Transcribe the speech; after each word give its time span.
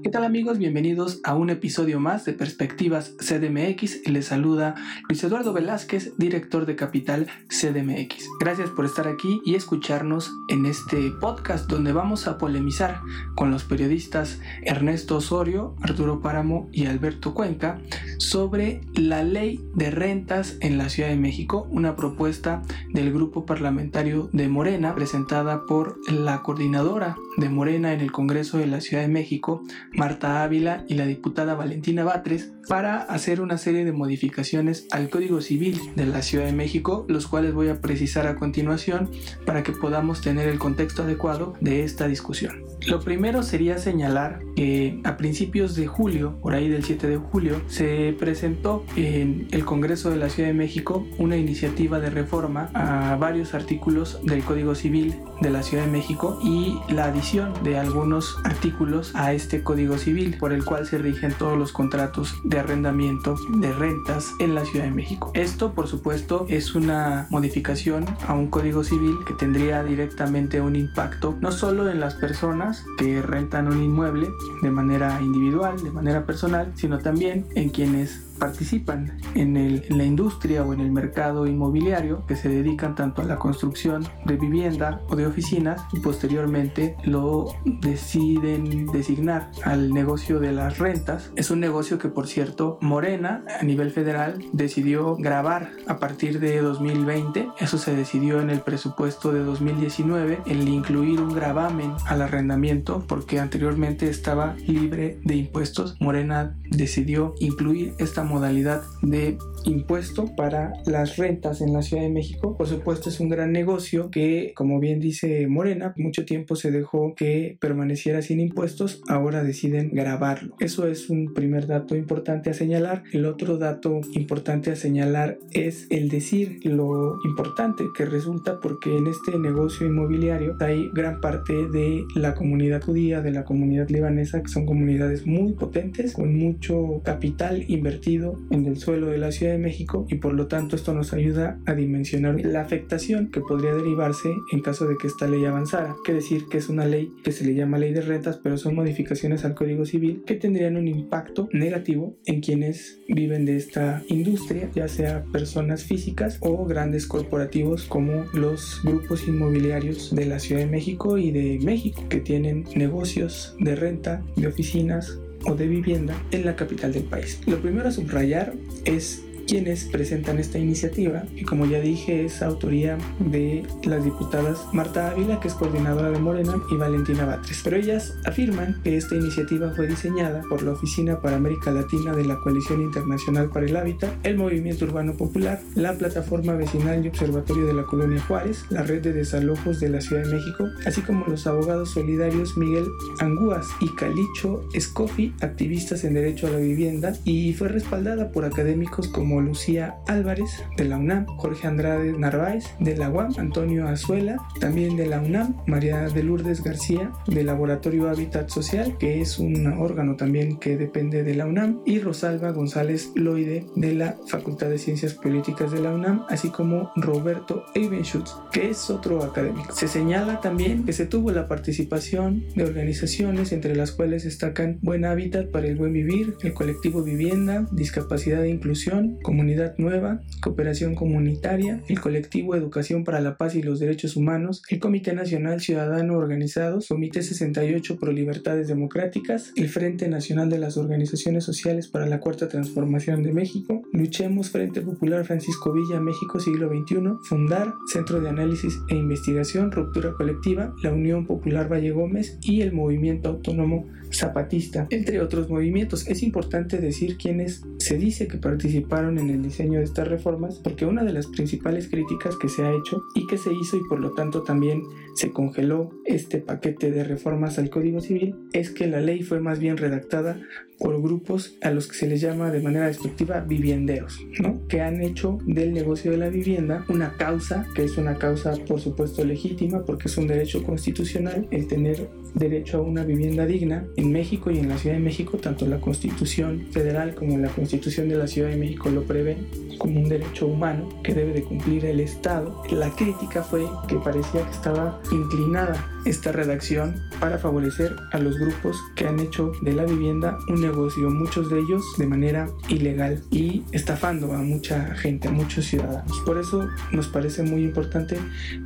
¿Qué 0.00 0.10
tal 0.10 0.22
amigos? 0.22 0.58
Bienvenidos 0.58 1.20
a 1.24 1.34
un 1.34 1.50
episodio 1.50 1.98
más 1.98 2.24
de 2.24 2.32
Perspectivas 2.32 3.16
CDMX. 3.18 4.08
Les 4.08 4.26
saluda 4.26 4.76
Luis 5.08 5.24
Eduardo 5.24 5.52
Velázquez, 5.52 6.16
director 6.16 6.66
de 6.66 6.76
Capital 6.76 7.26
CDMX. 7.48 8.28
Gracias 8.38 8.70
por 8.70 8.84
estar 8.84 9.08
aquí 9.08 9.40
y 9.44 9.56
escucharnos 9.56 10.30
en 10.50 10.66
este 10.66 11.10
podcast 11.20 11.68
donde 11.68 11.92
vamos 11.92 12.28
a 12.28 12.38
polemizar 12.38 13.00
con 13.34 13.50
los 13.50 13.64
periodistas 13.64 14.40
Ernesto 14.62 15.16
Osorio, 15.16 15.74
Arturo 15.82 16.20
Páramo 16.20 16.68
y 16.70 16.86
Alberto 16.86 17.34
Cuenca 17.34 17.80
sobre 18.18 18.82
la 18.94 19.24
ley 19.24 19.60
de 19.74 19.90
rentas 19.90 20.58
en 20.60 20.78
la 20.78 20.90
Ciudad 20.90 21.08
de 21.08 21.16
México, 21.16 21.66
una 21.70 21.96
propuesta 21.96 22.62
del 22.94 23.12
grupo 23.12 23.44
parlamentario 23.44 24.30
de 24.32 24.48
Morena 24.48 24.94
presentada 24.94 25.66
por 25.66 25.98
la 26.08 26.42
coordinadora 26.42 27.16
de 27.38 27.48
Morena 27.48 27.92
en 27.92 28.00
el 28.00 28.12
Congreso 28.12 28.58
de 28.58 28.66
la 28.66 28.80
Ciudad 28.80 29.02
de 29.02 29.08
México, 29.08 29.62
Marta 29.92 30.42
Ávila 30.42 30.84
y 30.88 30.94
la 30.94 31.06
diputada 31.06 31.54
Valentina 31.54 32.04
Batres 32.04 32.52
para 32.68 32.98
hacer 32.98 33.40
una 33.40 33.56
serie 33.56 33.84
de 33.84 33.92
modificaciones 33.92 34.86
al 34.90 35.08
Código 35.08 35.40
Civil 35.40 35.80
de 35.96 36.06
la 36.06 36.22
Ciudad 36.22 36.44
de 36.44 36.52
México, 36.52 37.06
los 37.08 37.26
cuales 37.26 37.54
voy 37.54 37.68
a 37.68 37.80
precisar 37.80 38.26
a 38.26 38.34
continuación 38.34 39.10
para 39.46 39.62
que 39.62 39.72
podamos 39.72 40.20
tener 40.20 40.48
el 40.48 40.58
contexto 40.58 41.04
adecuado 41.04 41.54
de 41.60 41.84
esta 41.84 42.08
discusión. 42.08 42.64
Lo 42.86 43.00
primero 43.00 43.42
sería 43.42 43.78
señalar 43.78 44.40
que 44.54 45.00
a 45.04 45.16
principios 45.16 45.74
de 45.74 45.86
julio, 45.86 46.38
por 46.40 46.54
ahí 46.54 46.68
del 46.68 46.84
7 46.84 47.08
de 47.08 47.16
julio, 47.16 47.60
se 47.68 48.14
presentó 48.18 48.84
en 48.96 49.48
el 49.50 49.64
Congreso 49.64 50.10
de 50.10 50.16
la 50.16 50.28
Ciudad 50.28 50.48
de 50.48 50.54
México 50.54 51.06
una 51.18 51.36
iniciativa 51.36 52.00
de 52.00 52.10
reforma 52.10 52.70
a 52.74 53.16
varios 53.16 53.54
artículos 53.54 54.20
del 54.24 54.42
Código 54.42 54.74
Civil 54.74 55.16
de 55.40 55.50
la 55.50 55.62
Ciudad 55.62 55.84
de 55.84 55.90
México 55.90 56.38
y 56.42 56.78
la 56.92 57.06
adición 57.06 57.27
de 57.28 57.76
algunos 57.76 58.38
artículos 58.44 59.14
a 59.14 59.34
este 59.34 59.62
Código 59.62 59.98
Civil 59.98 60.38
por 60.38 60.54
el 60.54 60.64
cual 60.64 60.86
se 60.86 60.96
rigen 60.96 61.34
todos 61.34 61.58
los 61.58 61.72
contratos 61.72 62.34
de 62.42 62.58
arrendamiento 62.58 63.36
de 63.58 63.70
rentas 63.70 64.32
en 64.38 64.54
la 64.54 64.64
Ciudad 64.64 64.86
de 64.86 64.92
México. 64.92 65.30
Esto, 65.34 65.74
por 65.74 65.88
supuesto, 65.88 66.46
es 66.48 66.74
una 66.74 67.26
modificación 67.28 68.06
a 68.26 68.32
un 68.32 68.48
Código 68.48 68.82
Civil 68.82 69.18
que 69.26 69.34
tendría 69.34 69.84
directamente 69.84 70.62
un 70.62 70.74
impacto 70.74 71.36
no 71.42 71.52
solo 71.52 71.90
en 71.90 72.00
las 72.00 72.14
personas 72.14 72.86
que 72.96 73.20
rentan 73.20 73.68
un 73.68 73.82
inmueble 73.82 74.28
de 74.62 74.70
manera 74.70 75.20
individual, 75.20 75.82
de 75.82 75.90
manera 75.90 76.24
personal, 76.24 76.72
sino 76.76 76.98
también 76.98 77.46
en 77.54 77.68
quienes 77.68 78.27
participan 78.38 79.18
en, 79.34 79.56
el, 79.56 79.84
en, 79.88 79.98
la 79.98 80.04
industria 80.04 80.64
o 80.64 80.72
en 80.72 80.80
el 80.80 80.90
mercado 80.90 81.46
inmobiliario 81.46 82.24
que 82.26 82.36
se 82.36 82.48
dedican 82.48 82.94
tanto 82.94 83.22
a 83.22 83.24
la 83.24 83.38
construcción 83.38 84.06
de 84.24 84.36
vivienda 84.36 85.00
o 85.08 85.16
de 85.16 85.26
oficinas 85.26 85.82
y 85.92 86.00
posteriormente 86.00 86.96
lo 87.04 87.54
deciden 87.64 88.86
designar 88.86 89.50
al 89.64 89.92
negocio 89.92 90.40
de 90.40 90.52
las 90.52 90.78
rentas. 90.78 91.30
Es 91.36 91.50
un 91.50 91.60
negocio 91.60 91.98
que 91.98 92.08
por 92.08 92.26
cierto 92.26 92.78
Morena 92.80 93.44
a 93.60 93.64
nivel 93.64 93.90
federal 93.90 94.44
decidió 94.52 95.16
grabar 95.16 95.70
a 95.86 95.98
partir 95.98 96.40
de 96.40 96.60
2020. 96.60 97.48
Eso 97.58 97.78
se 97.78 97.94
decidió 97.94 98.40
en 98.40 98.50
el 98.50 98.60
presupuesto 98.60 99.32
de 99.32 99.40
2019 99.40 100.40
el 100.46 100.68
incluir 100.68 101.20
un 101.20 101.34
gravamen 101.34 101.92
al 102.06 102.22
arrendamiento 102.22 103.04
porque 103.06 103.40
anteriormente 103.40 104.08
estaba 104.08 104.54
libre 104.66 105.18
de 105.24 105.36
impuestos. 105.36 105.96
Morena 106.00 106.56
decidió 106.70 107.34
incluir 107.40 107.94
esta 107.98 108.24
modalidad 108.28 108.82
de 109.02 109.38
impuesto 109.64 110.34
para 110.36 110.72
las 110.86 111.16
rentas 111.16 111.60
en 111.60 111.72
la 111.72 111.82
Ciudad 111.82 112.02
de 112.02 112.08
México. 112.08 112.56
Por 112.56 112.66
supuesto 112.66 113.08
es 113.08 113.20
un 113.20 113.28
gran 113.28 113.52
negocio 113.52 114.10
que, 114.10 114.52
como 114.54 114.80
bien 114.80 115.00
dice 115.00 115.46
Morena, 115.48 115.94
mucho 115.96 116.24
tiempo 116.24 116.56
se 116.56 116.70
dejó 116.70 117.14
que 117.14 117.56
permaneciera 117.60 118.22
sin 118.22 118.40
impuestos, 118.40 119.02
ahora 119.08 119.42
deciden 119.42 119.90
grabarlo. 119.92 120.54
Eso 120.60 120.86
es 120.86 121.10
un 121.10 121.34
primer 121.34 121.66
dato 121.66 121.96
importante 121.96 122.50
a 122.50 122.54
señalar. 122.54 123.02
El 123.12 123.26
otro 123.26 123.58
dato 123.58 124.00
importante 124.14 124.70
a 124.70 124.76
señalar 124.76 125.38
es 125.52 125.86
el 125.90 126.08
decir 126.08 126.60
lo 126.64 127.18
importante 127.24 127.84
que 127.96 128.04
resulta 128.04 128.60
porque 128.60 128.96
en 128.96 129.06
este 129.06 129.38
negocio 129.38 129.86
inmobiliario 129.86 130.56
hay 130.60 130.88
gran 130.92 131.20
parte 131.20 131.52
de 131.52 132.04
la 132.14 132.34
comunidad 132.34 132.82
judía, 132.82 133.20
de 133.20 133.32
la 133.32 133.44
comunidad 133.44 133.88
libanesa, 133.88 134.42
que 134.42 134.48
son 134.48 134.66
comunidades 134.66 135.26
muy 135.26 135.52
potentes, 135.52 136.14
con 136.14 136.36
mucho 136.36 137.00
capital 137.04 137.64
invertido 137.68 138.38
en 138.50 138.66
el 138.66 138.78
suelo 138.78 139.08
de 139.08 139.18
la 139.18 139.32
Ciudad 139.32 139.47
de 139.50 139.58
México 139.58 140.06
y 140.08 140.16
por 140.16 140.34
lo 140.34 140.46
tanto 140.46 140.76
esto 140.76 140.94
nos 140.94 141.12
ayuda 141.12 141.58
a 141.66 141.74
dimensionar 141.74 142.40
la 142.44 142.60
afectación 142.60 143.30
que 143.30 143.40
podría 143.40 143.74
derivarse 143.74 144.30
en 144.52 144.60
caso 144.60 144.86
de 144.86 144.96
que 144.96 145.06
esta 145.06 145.26
ley 145.26 145.44
avanzara. 145.44 145.96
Que 146.04 146.14
decir 146.14 146.46
que 146.50 146.58
es 146.58 146.68
una 146.68 146.86
ley 146.86 147.12
que 147.22 147.32
se 147.32 147.44
le 147.44 147.54
llama 147.54 147.78
ley 147.78 147.92
de 147.92 148.00
rentas, 148.00 148.38
pero 148.42 148.56
son 148.56 148.74
modificaciones 148.74 149.44
al 149.44 149.54
Código 149.54 149.84
Civil 149.84 150.22
que 150.26 150.34
tendrían 150.34 150.76
un 150.76 150.88
impacto 150.88 151.48
negativo 151.52 152.16
en 152.26 152.40
quienes 152.40 153.00
viven 153.08 153.44
de 153.44 153.56
esta 153.56 154.02
industria, 154.08 154.70
ya 154.74 154.88
sea 154.88 155.24
personas 155.32 155.84
físicas 155.84 156.38
o 156.40 156.64
grandes 156.66 157.06
corporativos 157.06 157.84
como 157.84 158.24
los 158.32 158.80
grupos 158.84 159.26
inmobiliarios 159.26 160.14
de 160.14 160.26
la 160.26 160.38
Ciudad 160.38 160.62
de 160.62 160.66
México 160.66 161.18
y 161.18 161.30
de 161.30 161.58
México 161.62 162.04
que 162.08 162.20
tienen 162.20 162.64
negocios 162.74 163.56
de 163.58 163.76
renta 163.76 164.22
de 164.36 164.46
oficinas 164.46 165.18
o 165.44 165.54
de 165.54 165.66
vivienda 165.66 166.14
en 166.30 166.44
la 166.44 166.56
capital 166.56 166.92
del 166.92 167.04
país. 167.04 167.40
Lo 167.46 167.60
primero 167.60 167.88
a 167.88 167.92
subrayar 167.92 168.54
es 168.84 169.24
quienes 169.48 169.84
presentan 169.86 170.38
esta 170.38 170.58
iniciativa 170.58 171.24
y 171.34 171.42
como 171.42 171.64
ya 171.64 171.80
dije 171.80 172.26
es 172.26 172.42
autoría 172.42 172.98
de 173.18 173.64
las 173.84 174.04
diputadas 174.04 174.58
Marta 174.72 175.10
Ávila 175.10 175.40
que 175.40 175.48
es 175.48 175.54
coordinadora 175.54 176.10
de 176.10 176.18
Morena 176.18 176.54
y 176.70 176.76
Valentina 176.76 177.24
Batres. 177.24 177.62
Pero 177.64 177.76
ellas 177.76 178.14
afirman 178.26 178.80
que 178.84 178.96
esta 178.96 179.16
iniciativa 179.16 179.72
fue 179.74 179.86
diseñada 179.86 180.42
por 180.50 180.62
la 180.62 180.72
Oficina 180.72 181.20
para 181.20 181.36
América 181.36 181.70
Latina 181.70 182.14
de 182.14 182.26
la 182.26 182.36
Coalición 182.36 182.82
Internacional 182.82 183.48
para 183.50 183.66
el 183.66 183.76
Hábitat, 183.76 184.10
el 184.24 184.36
Movimiento 184.36 184.84
Urbano 184.84 185.14
Popular, 185.14 185.60
la 185.74 185.94
Plataforma 185.94 186.52
Vecinal 186.52 187.04
y 187.04 187.08
Observatorio 187.08 187.66
de 187.66 187.72
la 187.72 187.84
Colonia 187.84 188.20
Juárez, 188.20 188.64
la 188.68 188.82
Red 188.82 189.02
de 189.02 189.12
Desalojos 189.14 189.80
de 189.80 189.88
la 189.88 190.02
Ciudad 190.02 190.24
de 190.24 190.34
México, 190.34 190.64
así 190.84 191.00
como 191.00 191.24
los 191.26 191.46
abogados 191.46 191.90
solidarios 191.92 192.56
Miguel 192.58 192.86
Angúas 193.20 193.66
y 193.80 193.88
Calicho 193.94 194.68
Escofi, 194.74 195.32
activistas 195.40 196.04
en 196.04 196.14
derecho 196.14 196.48
a 196.48 196.50
la 196.50 196.58
vivienda, 196.58 197.14
y 197.24 197.54
fue 197.54 197.68
respaldada 197.68 198.30
por 198.30 198.44
académicos 198.44 199.08
como 199.08 199.37
Lucía 199.40 199.96
Álvarez 200.06 200.64
de 200.76 200.84
la 200.84 200.98
UNAM, 200.98 201.26
Jorge 201.26 201.66
Andrade 201.66 202.12
Narváez 202.12 202.64
de 202.80 202.96
la 202.96 203.10
UAM, 203.10 203.34
Antonio 203.38 203.86
Azuela 203.86 204.36
también 204.60 204.96
de 204.96 205.06
la 205.06 205.20
UNAM, 205.20 205.56
María 205.66 206.08
de 206.08 206.22
Lourdes 206.22 206.62
García 206.62 207.12
del 207.26 207.46
Laboratorio 207.46 208.08
Hábitat 208.08 208.48
Social, 208.48 208.96
que 208.98 209.20
es 209.20 209.38
un 209.38 209.66
órgano 209.66 210.16
también 210.16 210.58
que 210.58 210.76
depende 210.76 211.22
de 211.22 211.34
la 211.34 211.46
UNAM, 211.46 211.80
y 211.84 212.00
Rosalba 212.00 212.52
González 212.52 213.12
Loide 213.14 213.66
de 213.76 213.94
la 213.94 214.16
Facultad 214.26 214.68
de 214.68 214.78
Ciencias 214.78 215.14
Políticas 215.14 215.70
de 215.72 215.80
la 215.80 215.92
UNAM, 215.92 216.24
así 216.28 216.50
como 216.50 216.90
Roberto 216.96 217.64
Eibenschutz, 217.74 218.34
que 218.52 218.70
es 218.70 218.90
otro 218.90 219.22
académico. 219.22 219.72
Se 219.72 219.88
señala 219.88 220.40
también 220.40 220.84
que 220.84 220.92
se 220.92 221.06
tuvo 221.06 221.30
la 221.30 221.48
participación 221.48 222.44
de 222.54 222.64
organizaciones 222.64 223.52
entre 223.52 223.74
las 223.74 223.92
cuales 223.92 224.24
destacan 224.24 224.78
Buen 224.82 225.04
Hábitat 225.04 225.50
para 225.50 225.66
el 225.66 225.76
Buen 225.76 225.92
Vivir, 225.92 226.36
el 226.42 226.54
colectivo 226.54 227.02
Vivienda, 227.02 227.66
Discapacidad 227.72 228.44
e 228.44 228.50
Inclusión, 228.50 229.18
Comunidad 229.28 229.74
Nueva, 229.76 230.22
Cooperación 230.40 230.94
Comunitaria, 230.94 231.82
el 231.86 232.00
colectivo 232.00 232.56
Educación 232.56 233.04
para 233.04 233.20
la 233.20 233.36
Paz 233.36 233.56
y 233.56 233.62
los 233.62 233.78
Derechos 233.78 234.16
Humanos, 234.16 234.62
el 234.70 234.80
Comité 234.80 235.12
Nacional 235.12 235.60
Ciudadano 235.60 236.16
Organizados, 236.16 236.88
Comité 236.88 237.20
68 237.20 237.98
Pro 237.98 238.10
Libertades 238.10 238.68
Democráticas, 238.68 239.52
el 239.54 239.68
Frente 239.68 240.08
Nacional 240.08 240.48
de 240.48 240.56
las 240.56 240.78
Organizaciones 240.78 241.44
Sociales 241.44 241.88
para 241.88 242.06
la 242.06 242.20
Cuarta 242.20 242.48
Transformación 242.48 243.22
de 243.22 243.34
México, 243.34 243.82
Luchemos 243.92 244.48
Frente 244.48 244.80
Popular 244.80 245.26
Francisco 245.26 245.74
Villa 245.74 246.00
México 246.00 246.40
siglo 246.40 246.70
XXI, 246.70 246.96
Fundar, 247.24 247.74
Centro 247.92 248.22
de 248.22 248.30
Análisis 248.30 248.80
e 248.88 248.94
Investigación, 248.94 249.70
Ruptura 249.70 250.14
Colectiva, 250.14 250.74
la 250.82 250.90
Unión 250.90 251.26
Popular 251.26 251.70
Valle 251.70 251.90
Gómez 251.90 252.38
y 252.40 252.62
el 252.62 252.72
Movimiento 252.72 253.28
Autónomo 253.28 253.84
Zapatista, 254.12 254.86
entre 254.90 255.20
otros 255.20 255.48
movimientos. 255.48 256.06
Es 256.08 256.22
importante 256.22 256.78
decir 256.78 257.16
quiénes 257.16 257.62
se 257.78 257.96
dice 257.96 258.28
que 258.28 258.38
participaron 258.38 259.18
en 259.18 259.30
el 259.30 259.42
diseño 259.42 259.78
de 259.78 259.84
estas 259.84 260.08
reformas, 260.08 260.60
porque 260.62 260.86
una 260.86 261.04
de 261.04 261.12
las 261.12 261.26
principales 261.26 261.88
críticas 261.88 262.36
que 262.36 262.48
se 262.48 262.64
ha 262.64 262.70
hecho 262.70 263.02
y 263.14 263.26
que 263.26 263.38
se 263.38 263.52
hizo 263.52 263.76
y 263.76 263.88
por 263.88 264.00
lo 264.00 264.12
tanto 264.12 264.42
también 264.42 264.82
se 265.14 265.30
congeló 265.32 265.90
este 266.04 266.38
paquete 266.38 266.90
de 266.90 267.04
reformas 267.04 267.58
al 267.58 267.70
Código 267.70 268.00
Civil 268.00 268.36
es 268.52 268.70
que 268.70 268.86
la 268.86 269.00
ley 269.00 269.22
fue 269.22 269.40
más 269.40 269.58
bien 269.58 269.76
redactada 269.76 270.40
por 270.78 271.00
grupos 271.02 271.56
a 271.62 271.70
los 271.70 271.88
que 271.88 271.96
se 271.96 272.06
les 272.06 272.20
llama 272.20 272.50
de 272.50 272.60
manera 272.60 272.86
despectiva 272.86 273.40
vivienderos, 273.40 274.18
¿no? 274.40 274.66
que 274.68 274.80
han 274.80 275.02
hecho 275.02 275.38
del 275.44 275.72
negocio 275.72 276.10
de 276.10 276.18
la 276.18 276.28
vivienda 276.28 276.84
una 276.88 277.16
causa, 277.16 277.66
que 277.74 277.84
es 277.84 277.98
una 277.98 278.16
causa 278.16 278.54
por 278.66 278.80
supuesto 278.80 279.24
legítima 279.24 279.84
porque 279.84 280.08
es 280.08 280.16
un 280.16 280.26
derecho 280.26 280.62
constitucional 280.62 281.46
el 281.50 281.66
tener 281.66 282.08
derecho 282.34 282.78
a 282.78 282.82
una 282.82 283.04
vivienda 283.04 283.46
digna 283.46 283.84
en 283.96 284.12
México 284.12 284.50
y 284.50 284.58
en 284.58 284.68
la 284.68 284.78
Ciudad 284.78 284.96
de 284.96 285.02
México, 285.02 285.38
tanto 285.38 285.66
la 285.66 285.80
Constitución 285.80 286.66
federal 286.70 287.14
como 287.14 287.38
la 287.38 287.48
Constitución 287.48 288.08
de 288.08 288.16
la 288.16 288.26
Ciudad 288.26 288.50
de 288.50 288.56
México 288.56 288.90
lo 288.90 289.02
prevén 289.02 289.46
como 289.78 290.00
un 290.00 290.08
derecho 290.08 290.46
humano 290.46 290.88
que 291.02 291.14
debe 291.14 291.32
de 291.32 291.42
cumplir 291.42 291.84
el 291.84 292.00
Estado. 292.00 292.62
La 292.70 292.90
crítica 292.90 293.42
fue 293.42 293.64
que 293.86 293.96
parecía 293.96 294.44
que 294.44 294.50
estaba 294.50 295.00
inclinada 295.12 295.88
esta 296.04 296.32
redacción 296.32 296.96
para 297.20 297.38
favorecer 297.38 297.94
a 298.12 298.18
los 298.18 298.38
grupos 298.38 298.76
que 298.96 299.06
han 299.06 299.20
hecho 299.20 299.52
de 299.62 299.72
la 299.72 299.84
vivienda 299.84 300.38
un 300.48 300.64
negocio, 300.68 301.10
muchos 301.10 301.50
de 301.50 301.60
ellos 301.60 301.82
de 301.96 302.06
manera 302.06 302.48
ilegal 302.68 303.22
y 303.30 303.62
estafando 303.72 304.32
a 304.32 304.38
mucha 304.38 304.94
gente, 304.94 305.28
a 305.28 305.30
muchos 305.30 305.64
ciudadanos. 305.66 306.18
Por 306.24 306.38
eso 306.38 306.66
nos 306.92 307.08
parece 307.08 307.42
muy 307.42 307.62
importante 307.62 308.18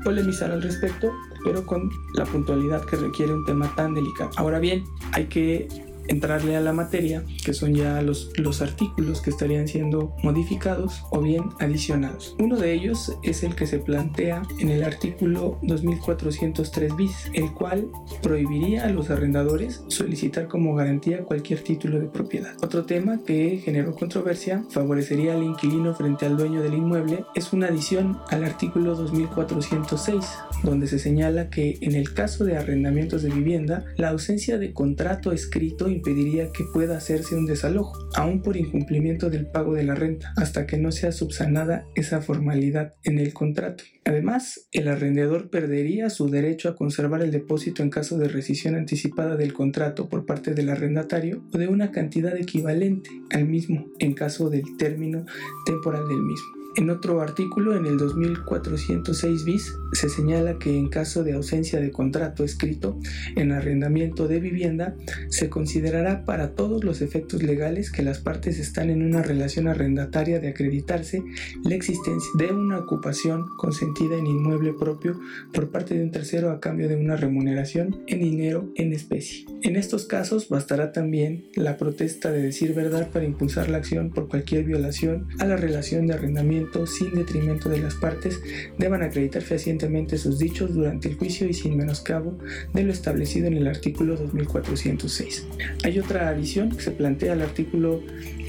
polemizar 0.04 0.50
al 0.50 0.62
respecto, 0.62 1.12
pero 1.44 1.64
con 1.64 1.90
la 2.14 2.24
puntualidad 2.24 2.84
que 2.84 2.96
requiere 2.96 3.32
un 3.32 3.44
tema 3.44 3.72
tan 3.76 3.94
delicado. 3.94 4.30
Ahora 4.36 4.58
bien, 4.58 4.84
hay 5.12 5.26
que 5.26 5.68
entrarle 6.08 6.56
a 6.56 6.60
la 6.60 6.72
materia, 6.72 7.24
que 7.44 7.52
son 7.52 7.74
ya 7.74 8.00
los, 8.02 8.30
los 8.36 8.62
artículos 8.62 9.20
que 9.20 9.30
estarían 9.30 9.68
siendo 9.68 10.14
modificados 10.22 11.04
o 11.10 11.20
bien 11.20 11.44
adicionados. 11.60 12.36
Uno 12.38 12.56
de 12.56 12.72
ellos 12.72 13.16
es 13.22 13.42
el 13.42 13.54
que 13.54 13.66
se 13.66 13.78
plantea 13.78 14.42
en 14.58 14.68
el 14.68 14.84
artículo 14.84 15.58
2403 15.62 16.96
bis, 16.96 17.30
el 17.34 17.52
cual 17.52 17.88
prohibiría 18.22 18.84
a 18.84 18.90
los 18.90 19.10
arrendadores 19.10 19.84
solicitar 19.88 20.48
como 20.48 20.74
garantía 20.74 21.24
cualquier 21.24 21.60
título 21.60 22.00
de 22.00 22.06
propiedad. 22.06 22.54
Otro 22.62 22.84
tema 22.84 23.20
que 23.24 23.60
generó 23.64 23.94
controversia, 23.94 24.64
favorecería 24.70 25.34
al 25.34 25.42
inquilino 25.42 25.94
frente 25.94 26.26
al 26.26 26.36
dueño 26.36 26.62
del 26.62 26.74
inmueble, 26.74 27.24
es 27.34 27.52
una 27.52 27.68
adición 27.68 28.18
al 28.30 28.44
artículo 28.44 28.94
2406, 28.94 30.24
donde 30.62 30.86
se 30.86 30.98
señala 30.98 31.50
que 31.50 31.78
en 31.80 31.94
el 31.94 32.12
caso 32.12 32.44
de 32.44 32.56
arrendamientos 32.56 33.22
de 33.22 33.30
vivienda, 33.30 33.84
la 33.96 34.10
ausencia 34.10 34.58
de 34.58 34.72
contrato 34.72 35.32
escrito 35.32 35.88
impediría 35.92 36.50
que 36.50 36.64
pueda 36.72 36.96
hacerse 36.96 37.36
un 37.36 37.46
desalojo, 37.46 38.08
aún 38.14 38.42
por 38.42 38.56
incumplimiento 38.56 39.30
del 39.30 39.46
pago 39.46 39.74
de 39.74 39.84
la 39.84 39.94
renta, 39.94 40.32
hasta 40.36 40.66
que 40.66 40.78
no 40.78 40.92
sea 40.92 41.12
subsanada 41.12 41.86
esa 41.94 42.20
formalidad 42.20 42.94
en 43.04 43.18
el 43.18 43.32
contrato. 43.32 43.84
Además, 44.04 44.68
el 44.72 44.88
arrendador 44.88 45.48
perdería 45.50 46.10
su 46.10 46.28
derecho 46.28 46.68
a 46.68 46.74
conservar 46.74 47.22
el 47.22 47.30
depósito 47.30 47.82
en 47.82 47.90
caso 47.90 48.18
de 48.18 48.28
rescisión 48.28 48.74
anticipada 48.74 49.36
del 49.36 49.52
contrato 49.52 50.08
por 50.08 50.26
parte 50.26 50.54
del 50.54 50.70
arrendatario 50.70 51.44
o 51.52 51.58
de 51.58 51.68
una 51.68 51.92
cantidad 51.92 52.36
equivalente 52.36 53.10
al 53.30 53.46
mismo 53.46 53.86
en 53.98 54.14
caso 54.14 54.50
del 54.50 54.64
término 54.76 55.24
temporal 55.64 56.08
del 56.08 56.20
mismo. 56.20 56.61
En 56.74 56.88
otro 56.88 57.20
artículo, 57.20 57.76
en 57.76 57.84
el 57.84 57.98
2406 57.98 59.44
bis, 59.44 59.76
se 59.92 60.08
señala 60.08 60.58
que 60.58 60.74
en 60.74 60.88
caso 60.88 61.22
de 61.22 61.34
ausencia 61.34 61.78
de 61.78 61.90
contrato 61.90 62.44
escrito 62.44 62.98
en 63.36 63.52
arrendamiento 63.52 64.26
de 64.26 64.40
vivienda, 64.40 64.96
se 65.28 65.50
considerará 65.50 66.24
para 66.24 66.54
todos 66.54 66.82
los 66.82 67.02
efectos 67.02 67.42
legales 67.42 67.92
que 67.92 68.02
las 68.02 68.20
partes 68.20 68.58
están 68.58 68.88
en 68.88 69.02
una 69.02 69.22
relación 69.22 69.68
arrendataria 69.68 70.40
de 70.40 70.48
acreditarse 70.48 71.22
la 71.62 71.74
existencia 71.74 72.30
de 72.38 72.54
una 72.54 72.78
ocupación 72.78 73.44
consentida 73.58 74.16
en 74.16 74.26
inmueble 74.26 74.72
propio 74.72 75.20
por 75.52 75.70
parte 75.70 75.94
de 75.94 76.02
un 76.02 76.10
tercero 76.10 76.50
a 76.50 76.60
cambio 76.60 76.88
de 76.88 76.96
una 76.96 77.16
remuneración 77.16 78.02
en 78.06 78.20
dinero 78.20 78.72
en 78.76 78.94
especie. 78.94 79.44
En 79.60 79.76
estos 79.76 80.06
casos 80.06 80.48
bastará 80.48 80.92
también 80.92 81.44
la 81.54 81.76
protesta 81.76 82.32
de 82.32 82.40
decir 82.40 82.72
verdad 82.72 83.10
para 83.10 83.26
impulsar 83.26 83.68
la 83.68 83.76
acción 83.76 84.10
por 84.10 84.28
cualquier 84.28 84.64
violación 84.64 85.28
a 85.38 85.44
la 85.44 85.56
relación 85.56 86.06
de 86.06 86.14
arrendamiento 86.14 86.61
sin 86.86 87.14
detrimento 87.14 87.68
de 87.68 87.80
las 87.80 87.94
partes, 87.94 88.40
deban 88.78 89.02
acreditar 89.02 89.42
fehacientemente 89.42 90.18
sus 90.18 90.38
dichos 90.38 90.74
durante 90.74 91.08
el 91.08 91.16
juicio 91.16 91.48
y 91.48 91.54
sin 91.54 91.76
menoscabo 91.76 92.38
de 92.72 92.82
lo 92.82 92.92
establecido 92.92 93.46
en 93.46 93.54
el 93.54 93.66
artículo 93.66 94.16
2406. 94.16 95.46
Hay 95.84 95.98
otra 95.98 96.28
adición 96.28 96.70
que 96.70 96.82
se 96.82 96.90
plantea 96.90 97.32
al 97.32 97.42
artículo 97.42 98.00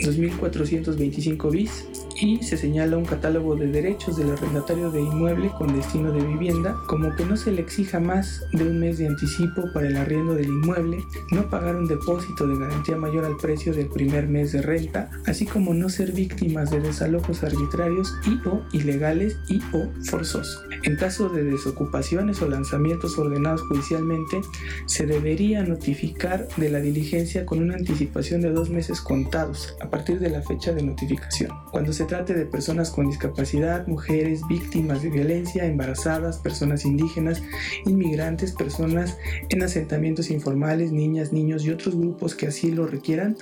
2425 0.04 1.50
bis 1.52 1.86
y 2.20 2.42
se 2.44 2.58
señala 2.58 2.98
un 2.98 3.06
catálogo 3.06 3.56
de 3.56 3.68
derechos 3.68 4.18
del 4.18 4.32
arrendatario 4.32 4.92
de 4.92 5.02
inmueble 5.02 5.52
con 5.58 5.76
destino 5.76 6.12
de 6.12 6.22
vivienda, 6.26 6.76
como 6.88 7.16
que 7.16 7.26
no 7.26 7.38
se 7.38 7.52
le 7.52 7.62
exija 7.62 8.00
más 8.00 8.44
de 8.52 8.64
un 8.64 8.80
mes 8.80 8.98
de 8.98 9.08
anticipo 9.08 9.64
para 9.74 9.88
el 9.88 9.98
arriendo 9.98 10.36
del 10.36 10.48
inmueble, 10.48 10.98
no 11.32 11.50
pagar 11.50 11.76
un 11.76 11.88
depósito 11.88 12.48
de 12.48 12.58
garantía 12.58 12.96
mayor 12.96 13.26
al 13.26 13.38
precio 13.38 13.74
del 13.74 13.88
primer 13.88 14.28
mes 14.28 14.52
de 14.52 14.62
renta, 14.62 15.10
así 15.26 15.46
como 15.46 15.74
no 15.74 15.90
ser 15.90 16.12
víctimas 16.12 16.72
de 16.72 16.82
desalojos 16.82 17.44
arbitrarios 17.44 18.14
y 18.26 18.48
o 18.48 18.64
ilegales 18.72 19.38
y 19.50 19.60
o 19.74 19.90
forzosos. 20.06 20.64
En 20.84 20.98
caso 20.98 21.30
de 21.30 21.44
desocupaciones 21.44 22.42
o 22.42 22.50
lanzamientos 22.50 23.18
ordenados 23.18 23.62
judicialmente, 23.62 24.42
se 24.86 25.06
debería 25.06 25.64
notificar 25.64 26.48
de 26.58 26.70
la 26.70 26.80
diligencia 26.80 27.46
con 27.46 27.62
una 27.62 27.76
anticipación 27.76 28.42
de 28.42 28.52
dos 28.52 28.70
meses 28.70 29.02
contados 29.02 29.76
a 29.82 29.90
partir 29.90 30.20
de 30.20 30.30
la 30.30 30.42
fecha 30.42 30.74
de 30.74 30.84
notificación. 30.84 31.52
Cuando 31.72 31.94
se 31.94 32.03
trate 32.06 32.34
de 32.34 32.46
personas 32.46 32.92
con 32.92 33.08
discapacidad, 33.08 33.88
mujeres 33.88 34.42
víctimas 34.48 35.02
de 35.02 35.10
violencia, 35.10 35.66
embarazadas, 35.66 36.38
personas 36.38 36.86
indígenas, 36.86 37.42
inmigrantes, 37.86 38.52
personas 38.52 39.18
en 39.50 39.64
asentamientos 39.64 40.30
informales, 40.30 40.92
niñas, 40.92 41.34
niños 41.34 41.66
y 41.66 41.72
otros 41.72 41.96
grupos 41.96 42.36
que 42.36 42.48
así 42.48 42.72
lo 42.72 42.86
requieran, 42.88 43.38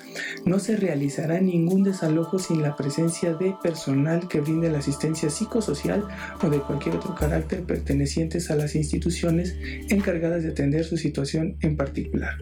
no 0.46 0.60
se 0.60 0.78
realizará 0.78 1.40
ningún 1.40 1.84
desalojo 1.84 2.40
sin 2.40 2.62
la 2.62 2.76
presencia 2.76 3.34
de 3.34 3.56
personal 3.64 4.28
que 4.28 4.42
brinde 4.42 4.70
la 4.70 4.80
asistencia 4.80 5.30
psicosocial 5.30 6.08
o 6.44 6.50
de 6.50 6.60
cualquier 6.60 6.96
otro 6.96 7.16
carácter 7.16 7.64
pertenecientes 7.64 8.52
a 8.52 8.56
las 8.56 8.76
instituciones 8.76 9.56
encargadas 9.90 10.44
de 10.44 10.50
atender 10.50 10.84
su 10.84 10.98
situación 10.98 11.58
en 11.62 11.76
particular. 11.76 12.36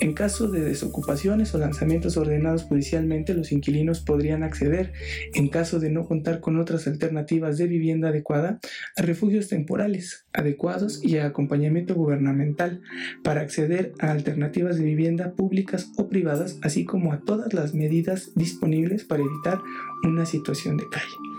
En 0.00 0.12
caso 0.12 0.48
de 0.48 0.60
desocupaciones 0.60 1.54
o 1.54 1.58
lanzamientos 1.58 2.16
ordenados 2.16 2.64
judicialmente, 2.64 3.34
los 3.34 3.52
inquilinos 3.52 4.00
podrían 4.00 4.42
acceder, 4.42 4.92
en 5.34 5.48
caso 5.48 5.59
de 5.60 5.90
no 5.90 6.06
contar 6.06 6.40
con 6.40 6.58
otras 6.58 6.86
alternativas 6.86 7.58
de 7.58 7.66
vivienda 7.66 8.08
adecuada, 8.08 8.60
a 8.96 9.02
refugios 9.02 9.48
temporales 9.48 10.26
adecuados 10.32 11.04
y 11.04 11.18
a 11.18 11.26
acompañamiento 11.26 11.94
gubernamental 11.94 12.80
para 13.22 13.42
acceder 13.42 13.92
a 13.98 14.10
alternativas 14.10 14.78
de 14.78 14.84
vivienda 14.84 15.32
públicas 15.32 15.92
o 15.98 16.08
privadas, 16.08 16.58
así 16.62 16.84
como 16.86 17.12
a 17.12 17.20
todas 17.20 17.52
las 17.52 17.74
medidas 17.74 18.32
disponibles 18.34 19.04
para 19.04 19.22
evitar 19.22 19.60
una 20.02 20.24
situación 20.24 20.78
de 20.78 20.84
calle. 20.90 21.29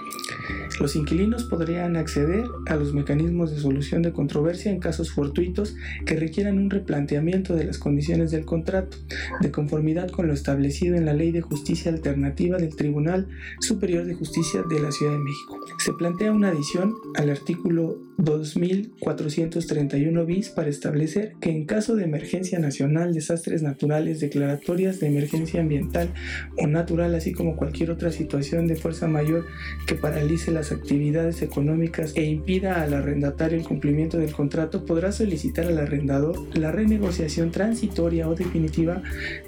Los 0.79 0.95
inquilinos 0.95 1.43
podrían 1.43 1.95
acceder 1.95 2.45
a 2.67 2.75
los 2.75 2.93
mecanismos 2.93 3.51
de 3.51 3.59
solución 3.59 4.01
de 4.01 4.11
controversia 4.11 4.71
en 4.71 4.79
casos 4.79 5.11
fortuitos 5.11 5.75
que 6.05 6.15
requieran 6.15 6.57
un 6.57 6.69
replanteamiento 6.69 7.55
de 7.55 7.65
las 7.65 7.77
condiciones 7.77 8.31
del 8.31 8.45
contrato, 8.45 8.97
de 9.41 9.51
conformidad 9.51 10.09
con 10.09 10.27
lo 10.27 10.33
establecido 10.33 10.95
en 10.95 11.05
la 11.05 11.13
Ley 11.13 11.31
de 11.31 11.41
Justicia 11.41 11.91
Alternativa 11.91 12.57
del 12.57 12.75
Tribunal 12.75 13.27
Superior 13.59 14.05
de 14.05 14.15
Justicia 14.15 14.63
de 14.69 14.79
la 14.79 14.91
Ciudad 14.91 15.13
de 15.13 15.19
México. 15.19 15.59
Se 15.77 15.93
plantea 15.93 16.31
una 16.31 16.49
adición 16.49 16.93
al 17.15 17.29
artículo 17.29 17.99
2431 18.23 20.25
bis 20.25 20.49
para 20.49 20.69
establecer 20.69 21.33
que 21.39 21.49
en 21.49 21.65
caso 21.65 21.95
de 21.95 22.03
emergencia 22.03 22.59
nacional, 22.59 23.13
desastres 23.13 23.63
naturales, 23.63 24.19
declaratorias 24.19 24.99
de 24.99 25.07
emergencia 25.07 25.61
ambiental 25.61 26.13
o 26.57 26.67
natural, 26.67 27.15
así 27.15 27.33
como 27.33 27.55
cualquier 27.55 27.91
otra 27.91 28.11
situación 28.11 28.67
de 28.67 28.75
fuerza 28.75 29.07
mayor 29.07 29.45
que 29.87 29.95
paralice 29.95 30.51
las 30.51 30.71
actividades 30.71 31.41
económicas 31.41 32.13
e 32.15 32.25
impida 32.25 32.81
al 32.81 32.93
arrendatario 32.93 33.57
el 33.57 33.65
cumplimiento 33.65 34.17
del 34.17 34.31
contrato, 34.31 34.85
podrá 34.85 35.11
solicitar 35.11 35.65
al 35.65 35.79
arrendador 35.79 36.37
la 36.57 36.71
renegociación 36.71 37.51
transitoria 37.51 38.29
o 38.29 38.35
definitiva 38.35 39.01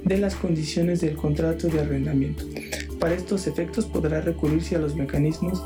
de 0.04 0.18
las 0.18 0.36
condiciones 0.36 1.02
del 1.02 1.16
contrato 1.16 1.68
de 1.68 1.80
arrendamiento. 1.80 2.46
Para 3.00 3.16
estos 3.16 3.48
efectos 3.48 3.86
podrá 3.86 4.22
recurrirse 4.22 4.76
a 4.76 4.80
los 4.80 4.96
mecanismos 4.96 5.62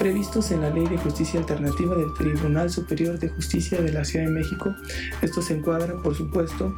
previstos 0.00 0.50
en 0.50 0.62
la 0.62 0.70
Ley 0.70 0.88
de 0.88 0.96
Justicia 0.96 1.38
Alternativa 1.38 1.94
del 1.94 2.14
Tribunal 2.14 2.70
Superior 2.70 3.18
de 3.18 3.28
Justicia 3.28 3.82
de 3.82 3.92
la 3.92 4.02
Ciudad 4.02 4.24
de 4.24 4.32
México. 4.32 4.74
Esto 5.20 5.42
se 5.42 5.58
encuadra, 5.58 5.94
por 6.02 6.14
supuesto, 6.14 6.74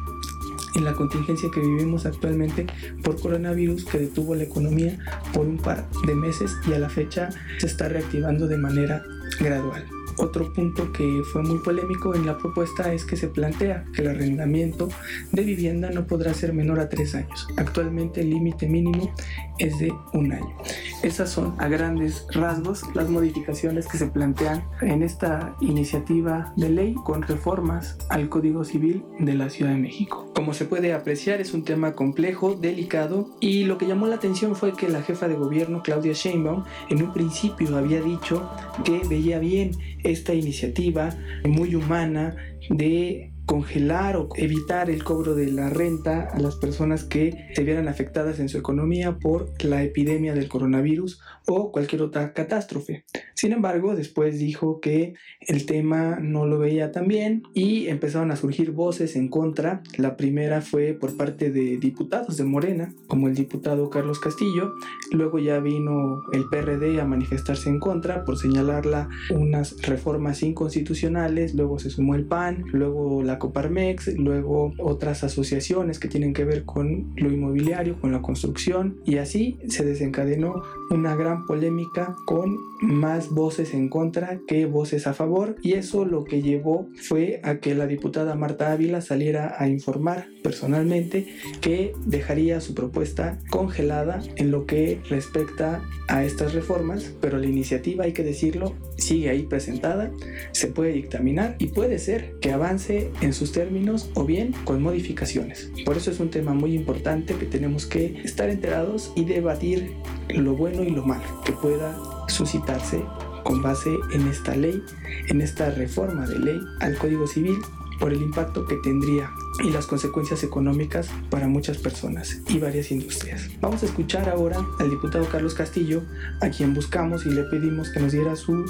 en 0.75 0.83
la 0.83 0.91
contingencia 0.91 1.49
que 1.49 1.61
vivimos 1.61 2.05
actualmente 2.05 2.67
por 3.01 3.19
coronavirus 3.21 3.85
que 3.85 3.99
detuvo 3.99 4.35
la 4.35 4.43
economía 4.43 4.99
por 5.31 5.47
un 5.47 5.57
par 5.57 5.87
de 6.05 6.15
meses 6.15 6.51
y 6.67 6.73
a 6.73 6.79
la 6.79 6.89
fecha 6.89 7.29
se 7.59 7.67
está 7.67 7.87
reactivando 7.87 8.45
de 8.45 8.57
manera 8.57 9.01
gradual. 9.39 9.85
Otro 10.17 10.53
punto 10.53 10.91
que 10.91 11.21
fue 11.31 11.41
muy 11.41 11.57
polémico 11.59 12.13
en 12.13 12.25
la 12.25 12.37
propuesta 12.37 12.93
es 12.93 13.03
que 13.03 13.15
se 13.15 13.29
plantea 13.29 13.85
que 13.95 14.03
el 14.03 14.09
arrendamiento 14.09 14.89
de 15.31 15.43
vivienda 15.43 15.89
no 15.89 16.05
podrá 16.05 16.33
ser 16.33 16.53
menor 16.53 16.79
a 16.79 16.89
tres 16.89 17.15
años. 17.15 17.47
Actualmente 17.57 18.21
el 18.21 18.29
límite 18.29 18.67
mínimo 18.67 19.13
es 19.57 19.77
de 19.79 19.93
un 20.13 20.31
año. 20.31 20.55
Esas 21.03 21.29
son 21.29 21.55
a 21.57 21.67
grandes 21.67 22.25
rasgos 22.31 22.83
las 22.93 23.09
modificaciones 23.09 23.87
que 23.87 23.97
se 23.97 24.07
plantean 24.07 24.63
en 24.81 25.03
esta 25.03 25.55
iniciativa 25.61 26.53
de 26.55 26.69
ley 26.69 26.95
con 27.03 27.21
reformas 27.21 27.97
al 28.09 28.29
Código 28.29 28.63
Civil 28.63 29.03
de 29.19 29.33
la 29.33 29.49
Ciudad 29.49 29.71
de 29.71 29.77
México 29.77 30.31
Como 30.33 30.53
se 30.53 30.65
puede 30.65 30.93
apreciar 30.93 31.41
es 31.41 31.53
un 31.53 31.63
tema 31.63 31.93
complejo, 31.93 32.55
delicado 32.55 33.29
y 33.39 33.65
lo 33.65 33.77
que 33.77 33.87
llamó 33.87 34.07
la 34.07 34.15
atención 34.15 34.55
fue 34.55 34.73
que 34.73 34.89
la 34.89 35.01
jefa 35.01 35.27
de 35.27 35.35
gobierno 35.35 35.83
Claudia 35.83 36.13
Sheinbaum 36.13 36.63
en 36.89 37.03
un 37.03 37.13
principio 37.13 37.75
había 37.77 38.01
dicho 38.01 38.49
que 38.83 39.01
veía 39.07 39.39
bien 39.39 39.71
esta 40.03 40.33
iniciativa 40.33 41.09
muy 41.45 41.75
humana 41.75 42.35
de 42.69 43.32
congelar 43.45 44.15
o 44.17 44.29
evitar 44.35 44.89
el 44.89 45.03
cobro 45.03 45.35
de 45.35 45.51
la 45.51 45.69
renta 45.69 46.29
a 46.31 46.39
las 46.39 46.55
personas 46.55 47.03
que 47.03 47.49
se 47.53 47.63
vieran 47.63 47.87
afectadas 47.87 48.39
en 48.39 48.49
su 48.49 48.57
economía 48.57 49.17
por 49.19 49.51
la 49.63 49.83
epidemia 49.83 50.33
del 50.33 50.47
coronavirus 50.47 51.19
o 51.47 51.71
cualquier 51.71 52.01
otra 52.01 52.33
catástrofe. 52.33 53.05
Sin 53.33 53.51
embargo, 53.51 53.95
después 53.95 54.39
dijo 54.39 54.79
que 54.79 55.15
el 55.41 55.65
tema 55.65 56.19
no 56.21 56.45
lo 56.45 56.59
veía 56.59 56.91
tan 56.91 57.07
bien 57.07 57.43
y 57.53 57.87
empezaron 57.87 58.31
a 58.31 58.35
surgir 58.35 58.71
voces 58.71 59.15
en 59.15 59.27
contra. 59.27 59.81
La 59.97 60.15
primera 60.15 60.61
fue 60.61 60.93
por 60.93 61.17
parte 61.17 61.51
de 61.51 61.77
diputados 61.77 62.37
de 62.37 62.43
Morena, 62.43 62.93
como 63.07 63.27
el 63.27 63.35
diputado 63.35 63.89
Carlos 63.89 64.19
Castillo. 64.19 64.73
Luego 65.11 65.39
ya 65.39 65.59
vino 65.59 66.21
el 66.31 66.45
PRD 66.49 67.01
a 67.01 67.05
manifestarse 67.05 67.69
en 67.69 67.79
contra 67.79 68.23
por 68.23 68.37
señalarla 68.37 69.09
unas 69.31 69.81
reformas 69.81 70.41
inconstitucionales. 70.43 71.53
Luego 71.55 71.79
se 71.79 71.89
sumó 71.89 72.15
el 72.15 72.25
PAN, 72.25 72.63
luego 72.71 73.23
la 73.23 73.39
Coparmex, 73.39 74.17
luego 74.17 74.73
otras 74.79 75.23
asociaciones 75.23 75.99
que 75.99 76.07
tienen 76.07 76.33
que 76.33 76.45
ver 76.45 76.63
con 76.63 77.13
lo 77.15 77.31
inmobiliario, 77.31 77.99
con 77.99 78.11
la 78.11 78.21
construcción 78.21 79.01
y 79.05 79.17
así 79.17 79.59
se 79.67 79.83
desencadenó 79.83 80.63
una 80.89 81.15
gran 81.15 81.32
polémica 81.47 82.15
con 82.25 82.57
más 82.81 83.29
voces 83.29 83.73
en 83.73 83.89
contra 83.89 84.39
que 84.47 84.65
voces 84.65 85.07
a 85.07 85.13
favor 85.13 85.55
y 85.61 85.73
eso 85.73 86.05
lo 86.05 86.23
que 86.23 86.41
llevó 86.41 86.87
fue 87.07 87.39
a 87.43 87.57
que 87.57 87.75
la 87.75 87.87
diputada 87.87 88.35
Marta 88.35 88.71
Ávila 88.71 89.01
saliera 89.01 89.55
a 89.57 89.67
informar 89.67 90.27
personalmente 90.43 91.27
que 91.61 91.93
dejaría 92.05 92.61
su 92.61 92.73
propuesta 92.73 93.39
congelada 93.49 94.21
en 94.35 94.51
lo 94.51 94.65
que 94.65 94.99
respecta 95.09 95.81
a 96.07 96.23
estas 96.23 96.53
reformas, 96.53 97.13
pero 97.21 97.37
la 97.37 97.47
iniciativa, 97.47 98.03
hay 98.03 98.13
que 98.13 98.23
decirlo, 98.23 98.75
sigue 99.03 99.29
ahí 99.29 99.43
presentada, 99.43 100.11
se 100.51 100.67
puede 100.67 100.93
dictaminar 100.93 101.55
y 101.59 101.67
puede 101.67 101.99
ser 101.99 102.35
que 102.39 102.51
avance 102.51 103.11
en 103.21 103.33
sus 103.33 103.51
términos 103.51 104.09
o 104.13 104.25
bien 104.25 104.53
con 104.63 104.81
modificaciones. 104.81 105.71
Por 105.85 105.97
eso 105.97 106.11
es 106.11 106.19
un 106.19 106.29
tema 106.29 106.53
muy 106.53 106.73
importante 106.73 107.35
que 107.35 107.45
tenemos 107.45 107.85
que 107.85 108.21
estar 108.23 108.49
enterados 108.49 109.11
y 109.15 109.25
debatir 109.25 109.93
lo 110.29 110.55
bueno 110.55 110.83
y 110.83 110.89
lo 110.89 111.05
malo 111.05 111.41
que 111.45 111.51
pueda 111.51 111.95
suscitarse 112.27 113.03
con 113.43 113.61
base 113.61 113.89
en 114.13 114.27
esta 114.27 114.55
ley, 114.55 114.81
en 115.29 115.41
esta 115.41 115.69
reforma 115.69 116.25
de 116.27 116.39
ley 116.39 116.59
al 116.79 116.97
Código 116.97 117.27
Civil 117.27 117.57
por 117.99 118.11
el 118.11 118.21
impacto 118.21 118.65
que 118.65 118.75
tendría 118.77 119.31
y 119.63 119.69
las 119.69 119.85
consecuencias 119.85 120.43
económicas 120.43 121.09
para 121.29 121.47
muchas 121.47 121.77
personas 121.77 122.41
y 122.47 122.59
varias 122.59 122.91
industrias. 122.91 123.49
Vamos 123.61 123.83
a 123.83 123.85
escuchar 123.85 124.29
ahora 124.29 124.65
al 124.79 124.89
diputado 124.89 125.25
Carlos 125.29 125.53
Castillo, 125.53 126.01
a 126.41 126.49
quien 126.49 126.73
buscamos 126.73 127.25
y 127.25 127.29
le 127.29 127.43
pedimos 127.43 127.89
que 127.91 127.99
nos 127.99 128.11
diera 128.11 128.35
su 128.35 128.65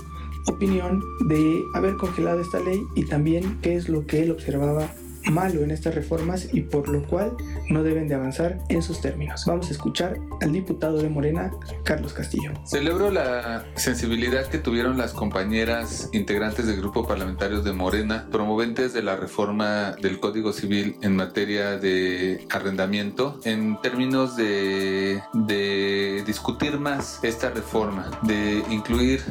opinión 0.47 1.03
de 1.27 1.63
haber 1.73 1.95
congelado 1.97 2.41
esta 2.41 2.59
ley 2.59 2.81
y 2.95 3.05
también 3.05 3.59
qué 3.61 3.75
es 3.75 3.89
lo 3.89 4.05
que 4.05 4.23
él 4.23 4.31
observaba 4.31 4.93
malo 5.31 5.61
en 5.63 5.71
estas 5.71 5.95
reformas 5.95 6.49
y 6.51 6.61
por 6.61 6.89
lo 6.89 7.03
cual 7.07 7.35
no 7.69 7.83
deben 7.83 8.07
de 8.07 8.15
avanzar 8.15 8.59
en 8.69 8.81
sus 8.81 9.01
términos. 9.01 9.43
Vamos 9.45 9.69
a 9.69 9.71
escuchar 9.71 10.17
al 10.41 10.51
diputado 10.51 11.01
de 11.01 11.09
Morena, 11.09 11.51
Carlos 11.83 12.13
Castillo. 12.13 12.51
Celebro 12.65 13.11
la 13.11 13.65
sensibilidad 13.75 14.47
que 14.47 14.57
tuvieron 14.57 14.97
las 14.97 15.13
compañeras 15.13 16.09
integrantes 16.13 16.67
del 16.67 16.77
grupo 16.77 17.07
parlamentario 17.07 17.61
de 17.61 17.73
Morena, 17.73 18.27
promoventes 18.31 18.93
de 18.93 19.03
la 19.03 19.15
reforma 19.15 19.95
del 20.01 20.19
Código 20.19 20.53
Civil 20.53 20.97
en 21.01 21.15
materia 21.15 21.77
de 21.77 22.45
arrendamiento, 22.49 23.39
en 23.43 23.79
términos 23.81 24.35
de, 24.35 25.21
de 25.33 26.23
discutir 26.25 26.79
más 26.79 27.19
esta 27.23 27.49
reforma, 27.49 28.11
de 28.23 28.63
incluir 28.69 29.21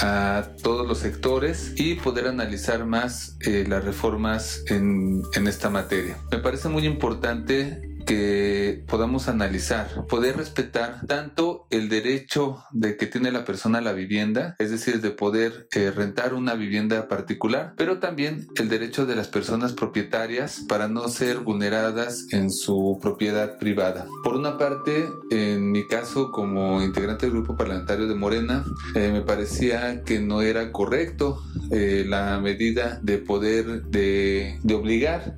a 0.00 0.48
todos 0.62 0.86
los 0.86 0.98
sectores 0.98 1.74
y 1.76 1.94
poder 1.96 2.26
analizar 2.26 2.86
más 2.86 3.36
eh, 3.40 3.64
las 3.68 3.84
reformas 3.84 4.62
en, 4.68 5.22
en 5.34 5.46
esta 5.46 5.68
materia. 5.68 6.16
Me 6.30 6.38
parece 6.38 6.68
muy 6.68 6.86
importante 6.86 7.89
que 8.10 8.82
podamos 8.88 9.28
analizar, 9.28 9.86
poder 10.08 10.36
respetar 10.36 11.06
tanto 11.06 11.68
el 11.70 11.88
derecho 11.88 12.64
de 12.72 12.96
que 12.96 13.06
tiene 13.06 13.30
la 13.30 13.44
persona 13.44 13.78
a 13.78 13.82
la 13.82 13.92
vivienda, 13.92 14.56
es 14.58 14.72
decir, 14.72 15.00
de 15.00 15.12
poder 15.12 15.68
eh, 15.76 15.92
rentar 15.92 16.34
una 16.34 16.54
vivienda 16.54 17.06
particular, 17.06 17.74
pero 17.76 18.00
también 18.00 18.48
el 18.56 18.68
derecho 18.68 19.06
de 19.06 19.14
las 19.14 19.28
personas 19.28 19.74
propietarias 19.74 20.64
para 20.68 20.88
no 20.88 21.06
ser 21.06 21.38
vulneradas 21.38 22.26
en 22.32 22.50
su 22.50 22.98
propiedad 23.00 23.60
privada. 23.60 24.08
Por 24.24 24.34
una 24.34 24.58
parte, 24.58 25.08
en 25.30 25.70
mi 25.70 25.86
caso 25.86 26.32
como 26.32 26.82
integrante 26.82 27.26
del 27.26 27.36
grupo 27.36 27.56
parlamentario 27.56 28.08
de 28.08 28.16
Morena, 28.16 28.64
eh, 28.96 29.10
me 29.12 29.20
parecía 29.20 30.02
que 30.02 30.18
no 30.18 30.42
era 30.42 30.72
correcto 30.72 31.44
eh, 31.70 32.04
la 32.08 32.40
medida 32.40 32.98
de 33.04 33.18
poder 33.18 33.84
de, 33.84 34.58
de 34.64 34.74
obligar 34.74 35.36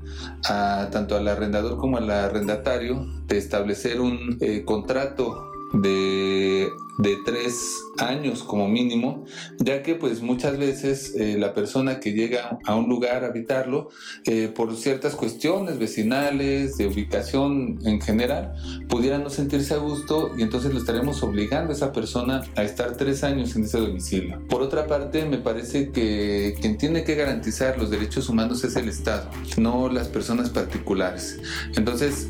a 0.49 0.89
tanto 0.91 1.17
al 1.17 1.29
arrendador 1.29 1.77
como 1.77 1.99
al 1.99 2.11
de 3.27 3.39
establecer 3.39 4.01
un 4.01 4.39
eh, 4.41 4.65
contrato 4.65 5.52
de 5.75 6.71
de 6.99 7.19
tres 7.25 7.85
años 7.99 8.43
como 8.43 8.69
mínimo, 8.69 9.25
ya 9.59 9.83
que 9.83 9.95
pues 9.95 10.23
muchas 10.23 10.59
veces 10.59 11.15
eh, 11.17 11.37
la 11.39 11.55
persona 11.55 12.01
que 12.01 12.13
llega 12.13 12.59
a 12.65 12.75
un 12.75 12.89
lugar 12.89 13.25
a 13.25 13.29
habitarlo, 13.29 13.89
eh, 14.25 14.51
por 14.55 14.77
ciertas 14.77 15.15
cuestiones 15.15 15.79
vecinales, 15.79 16.77
de 16.77 16.87
ubicación 16.87 17.79
en 17.85 18.01
general, 18.01 18.55
pudiera 18.89 19.19
no 19.19 19.31
sentirse 19.31 19.75
a 19.75 19.79
gusto 19.79 20.33
y 20.37 20.43
entonces 20.43 20.73
lo 20.73 20.79
estaremos 20.79 21.23
obligando 21.23 21.73
a 21.73 21.77
esa 21.77 21.93
persona 21.93 22.43
a 22.57 22.63
estar 22.63 22.97
tres 22.97 23.25
años 23.25 23.57
en 23.57 23.65
ese 23.65 23.79
domicilio. 23.79 24.41
Por 24.49 24.63
otra 24.63 24.87
parte, 24.87 25.25
me 25.27 25.39
parece 25.39 25.91
que 25.91 26.55
quien 26.61 26.79
tiene 26.79 27.05
que 27.05 27.15
garantizar 27.15 27.79
los 27.79 27.91
derechos 27.91 28.29
humanos 28.29 28.65
es 28.65 28.77
el 28.77 28.89
Estado, 28.89 29.29
no 29.57 29.89
las 29.89 30.09
personas 30.09 30.51
particulares. 30.51 31.39
Entonces, 31.77 32.29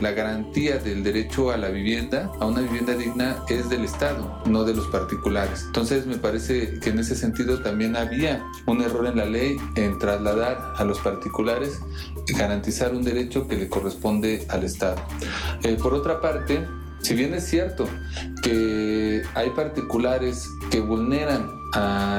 la 0.00 0.12
garantía 0.12 0.78
del 0.78 1.02
derecho 1.02 1.50
a 1.50 1.56
la 1.56 1.68
vivienda, 1.68 2.07
a 2.16 2.46
una 2.46 2.60
vivienda 2.60 2.94
digna, 2.94 3.36
es 3.48 3.68
del 3.68 3.84
Estado, 3.84 4.40
no 4.46 4.64
de 4.64 4.74
los 4.74 4.86
particulares. 4.88 5.64
Entonces 5.66 6.06
me 6.06 6.16
parece 6.16 6.80
que 6.80 6.90
en 6.90 6.98
ese 6.98 7.14
sentido 7.14 7.60
también 7.60 7.96
había 7.96 8.44
un 8.66 8.80
error 8.80 9.06
en 9.06 9.18
la 9.18 9.26
ley 9.26 9.56
en 9.74 9.98
trasladar 9.98 10.74
a 10.76 10.84
los 10.84 10.98
particulares 11.00 11.80
y 12.26 12.32
garantizar 12.32 12.94
un 12.94 13.04
derecho 13.04 13.46
que 13.46 13.56
le 13.56 13.68
corresponde 13.68 14.46
al 14.48 14.64
Estado. 14.64 14.96
Eh, 15.62 15.76
por 15.80 15.94
otra 15.94 16.20
parte, 16.20 16.66
si 17.00 17.14
bien 17.14 17.34
es 17.34 17.44
cierto 17.44 17.86
que 18.42 19.22
hay 19.34 19.50
particulares 19.50 20.48
que 20.70 20.80
vulneran 20.80 21.58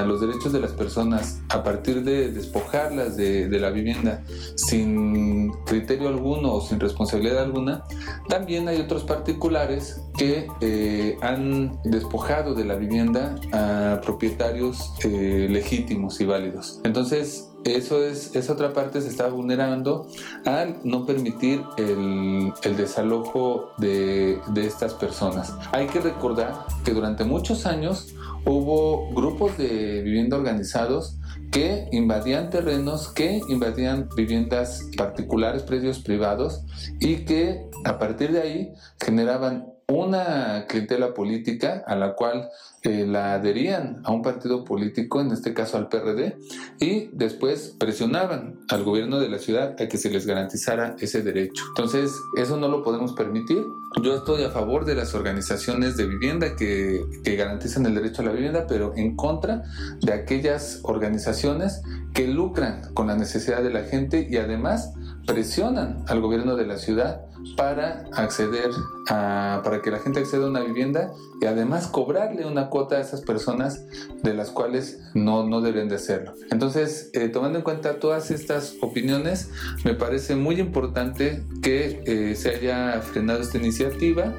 los 0.07 0.21
derechos 0.21 0.53
de 0.53 0.59
las 0.59 0.71
personas 0.71 1.41
a 1.49 1.63
partir 1.63 2.03
de 2.03 2.31
despojarlas 2.31 3.17
de, 3.17 3.49
la 3.59 3.71
vivienda 3.71 4.23
sin 4.55 5.28
criterio 5.65 6.07
alguno 6.09 6.53
o 6.53 6.61
sin 6.61 6.79
responsabilidad 6.79 7.43
alguna, 7.43 7.83
también 8.27 8.67
hay 8.67 8.79
otros 8.79 9.03
particulares 9.03 10.01
que 10.17 10.47
eh, 10.61 11.17
han 11.21 11.79
despojado 11.83 12.53
de 12.53 12.65
la 12.65 12.75
vivienda 12.75 13.35
a 13.51 14.01
propietarios 14.01 14.93
eh, 15.03 15.47
legítimos 15.49 16.19
y 16.21 16.25
válidos. 16.25 16.79
Entonces, 16.83 17.49
eso 17.65 18.03
es, 18.03 18.35
esa 18.35 18.53
otra 18.53 18.73
parte 18.73 19.01
se 19.01 19.09
está 19.09 19.27
vulnerando 19.27 20.07
al 20.45 20.79
no 20.83 21.05
permitir 21.05 21.61
el, 21.77 22.53
desalojo 22.77 23.71
de, 23.77 24.39
de 24.53 24.65
estas 24.65 24.93
personas. 24.93 25.53
Hay 25.73 25.87
que 25.87 25.99
recordar 25.99 26.65
que 26.85 26.93
durante 26.93 27.25
muchos 27.25 27.65
años 27.65 28.15
hubo 28.45 29.11
grupos 29.13 29.57
de 29.57 30.01
vivienda 30.01 30.37
organizados 30.37 31.18
que 31.51 31.87
invadían 31.91 32.49
terrenos, 32.49 33.11
que 33.11 33.41
invadían 33.49 34.09
viviendas 34.15 34.81
particulares, 34.97 35.63
predios 35.63 35.99
privados 35.99 36.61
y 36.99 37.25
que 37.25 37.69
a 37.85 37.97
partir 37.97 38.31
de 38.31 38.41
ahí 38.41 38.73
generaban 38.99 39.73
una 39.87 40.65
clientela 40.67 41.13
política 41.13 41.83
a 41.87 41.95
la 41.95 42.13
cual 42.13 42.49
la 42.83 43.33
adherían 43.33 44.01
a 44.03 44.11
un 44.11 44.21
partido 44.21 44.63
político, 44.63 45.21
en 45.21 45.31
este 45.31 45.53
caso 45.53 45.77
al 45.77 45.89
PRD, 45.89 46.37
y 46.79 47.09
después 47.13 47.75
presionaban 47.77 48.59
al 48.69 48.83
gobierno 48.83 49.19
de 49.19 49.29
la 49.29 49.39
ciudad 49.39 49.75
a 49.79 49.87
que 49.87 49.97
se 49.97 50.09
les 50.09 50.25
garantizara 50.25 50.95
ese 50.99 51.21
derecho. 51.21 51.63
Entonces, 51.69 52.11
eso 52.37 52.57
no 52.57 52.67
lo 52.67 52.83
podemos 52.83 53.13
permitir. 53.13 53.63
Yo 54.03 54.15
estoy 54.15 54.43
a 54.43 54.49
favor 54.49 54.85
de 54.85 54.95
las 54.95 55.13
organizaciones 55.13 55.97
de 55.97 56.07
vivienda 56.07 56.55
que, 56.55 57.01
que 57.23 57.35
garantizan 57.35 57.85
el 57.85 57.95
derecho 57.95 58.21
a 58.21 58.25
la 58.25 58.31
vivienda, 58.31 58.65
pero 58.67 58.93
en 58.95 59.15
contra 59.15 59.63
de 60.01 60.13
aquellas 60.13 60.79
organizaciones 60.83 61.81
que 62.13 62.27
lucran 62.27 62.93
con 62.93 63.07
la 63.07 63.15
necesidad 63.15 63.61
de 63.63 63.71
la 63.71 63.83
gente 63.83 64.27
y 64.29 64.37
además 64.37 64.93
presionan 65.25 66.03
al 66.07 66.21
gobierno 66.21 66.55
de 66.55 66.65
la 66.65 66.77
ciudad 66.77 67.28
para 67.55 68.05
acceder 68.13 68.71
para 69.09 69.81
que 69.81 69.89
la 69.89 69.99
gente 69.99 70.19
acceda 70.19 70.45
a 70.45 70.49
una 70.49 70.61
vivienda 70.61 71.13
y 71.41 71.45
además 71.45 71.87
cobrarle 71.87 72.45
una 72.45 72.69
cuota 72.69 72.97
a 72.97 73.01
esas 73.01 73.21
personas 73.21 73.83
de 74.21 74.33
las 74.33 74.51
cuales 74.51 74.99
no, 75.13 75.47
no 75.47 75.61
deben 75.61 75.89
de 75.89 75.95
hacerlo. 75.95 76.33
Entonces, 76.51 77.09
eh, 77.13 77.29
tomando 77.29 77.57
en 77.59 77.63
cuenta 77.63 77.99
todas 77.99 78.29
estas 78.29 78.75
opiniones, 78.81 79.49
me 79.83 79.93
parece 79.93 80.35
muy 80.35 80.59
importante 80.59 81.43
que 81.61 82.03
eh, 82.05 82.35
se 82.35 82.49
haya 82.49 83.01
frenado 83.01 83.41
esta 83.41 83.57
iniciativa 83.57 84.35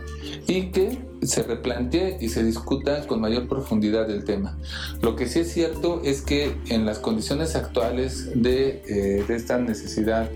y 0.47 0.71
que 0.71 1.11
se 1.23 1.42
replantee 1.42 2.16
y 2.21 2.28
se 2.30 2.42
discuta 2.42 3.07
con 3.07 3.21
mayor 3.21 3.47
profundidad 3.47 4.11
el 4.11 4.25
tema. 4.25 4.57
Lo 5.02 5.16
que 5.16 5.26
sí 5.26 5.40
es 5.40 5.52
cierto 5.52 6.00
es 6.04 6.23
que 6.23 6.57
en 6.69 6.87
las 6.87 6.99
condiciones 6.99 7.57
actuales 7.57 8.30
de, 8.40 8.83
eh, 8.87 9.25
de 9.26 9.37
esta 9.37 9.59
necesidad 9.59 10.30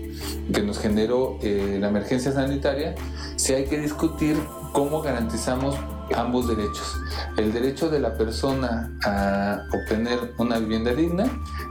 que 0.53 0.61
nos 0.61 0.77
generó 0.77 1.39
la 1.41 1.89
emergencia 1.89 2.31
sanitaria, 2.31 2.54
sí 3.35 3.53
hay 3.53 3.65
que 3.65 3.79
discutir 3.79 4.37
cómo 4.73 5.01
garantizamos 5.01 5.75
ambos 6.13 6.47
derechos. 6.47 6.97
El 7.37 7.51
derecho 7.51 7.89
de 7.89 7.99
la 7.99 8.13
persona 8.13 8.91
a 9.05 9.63
obtener 9.73 10.33
una 10.37 10.59
vivienda 10.59 10.93
digna 10.93 11.25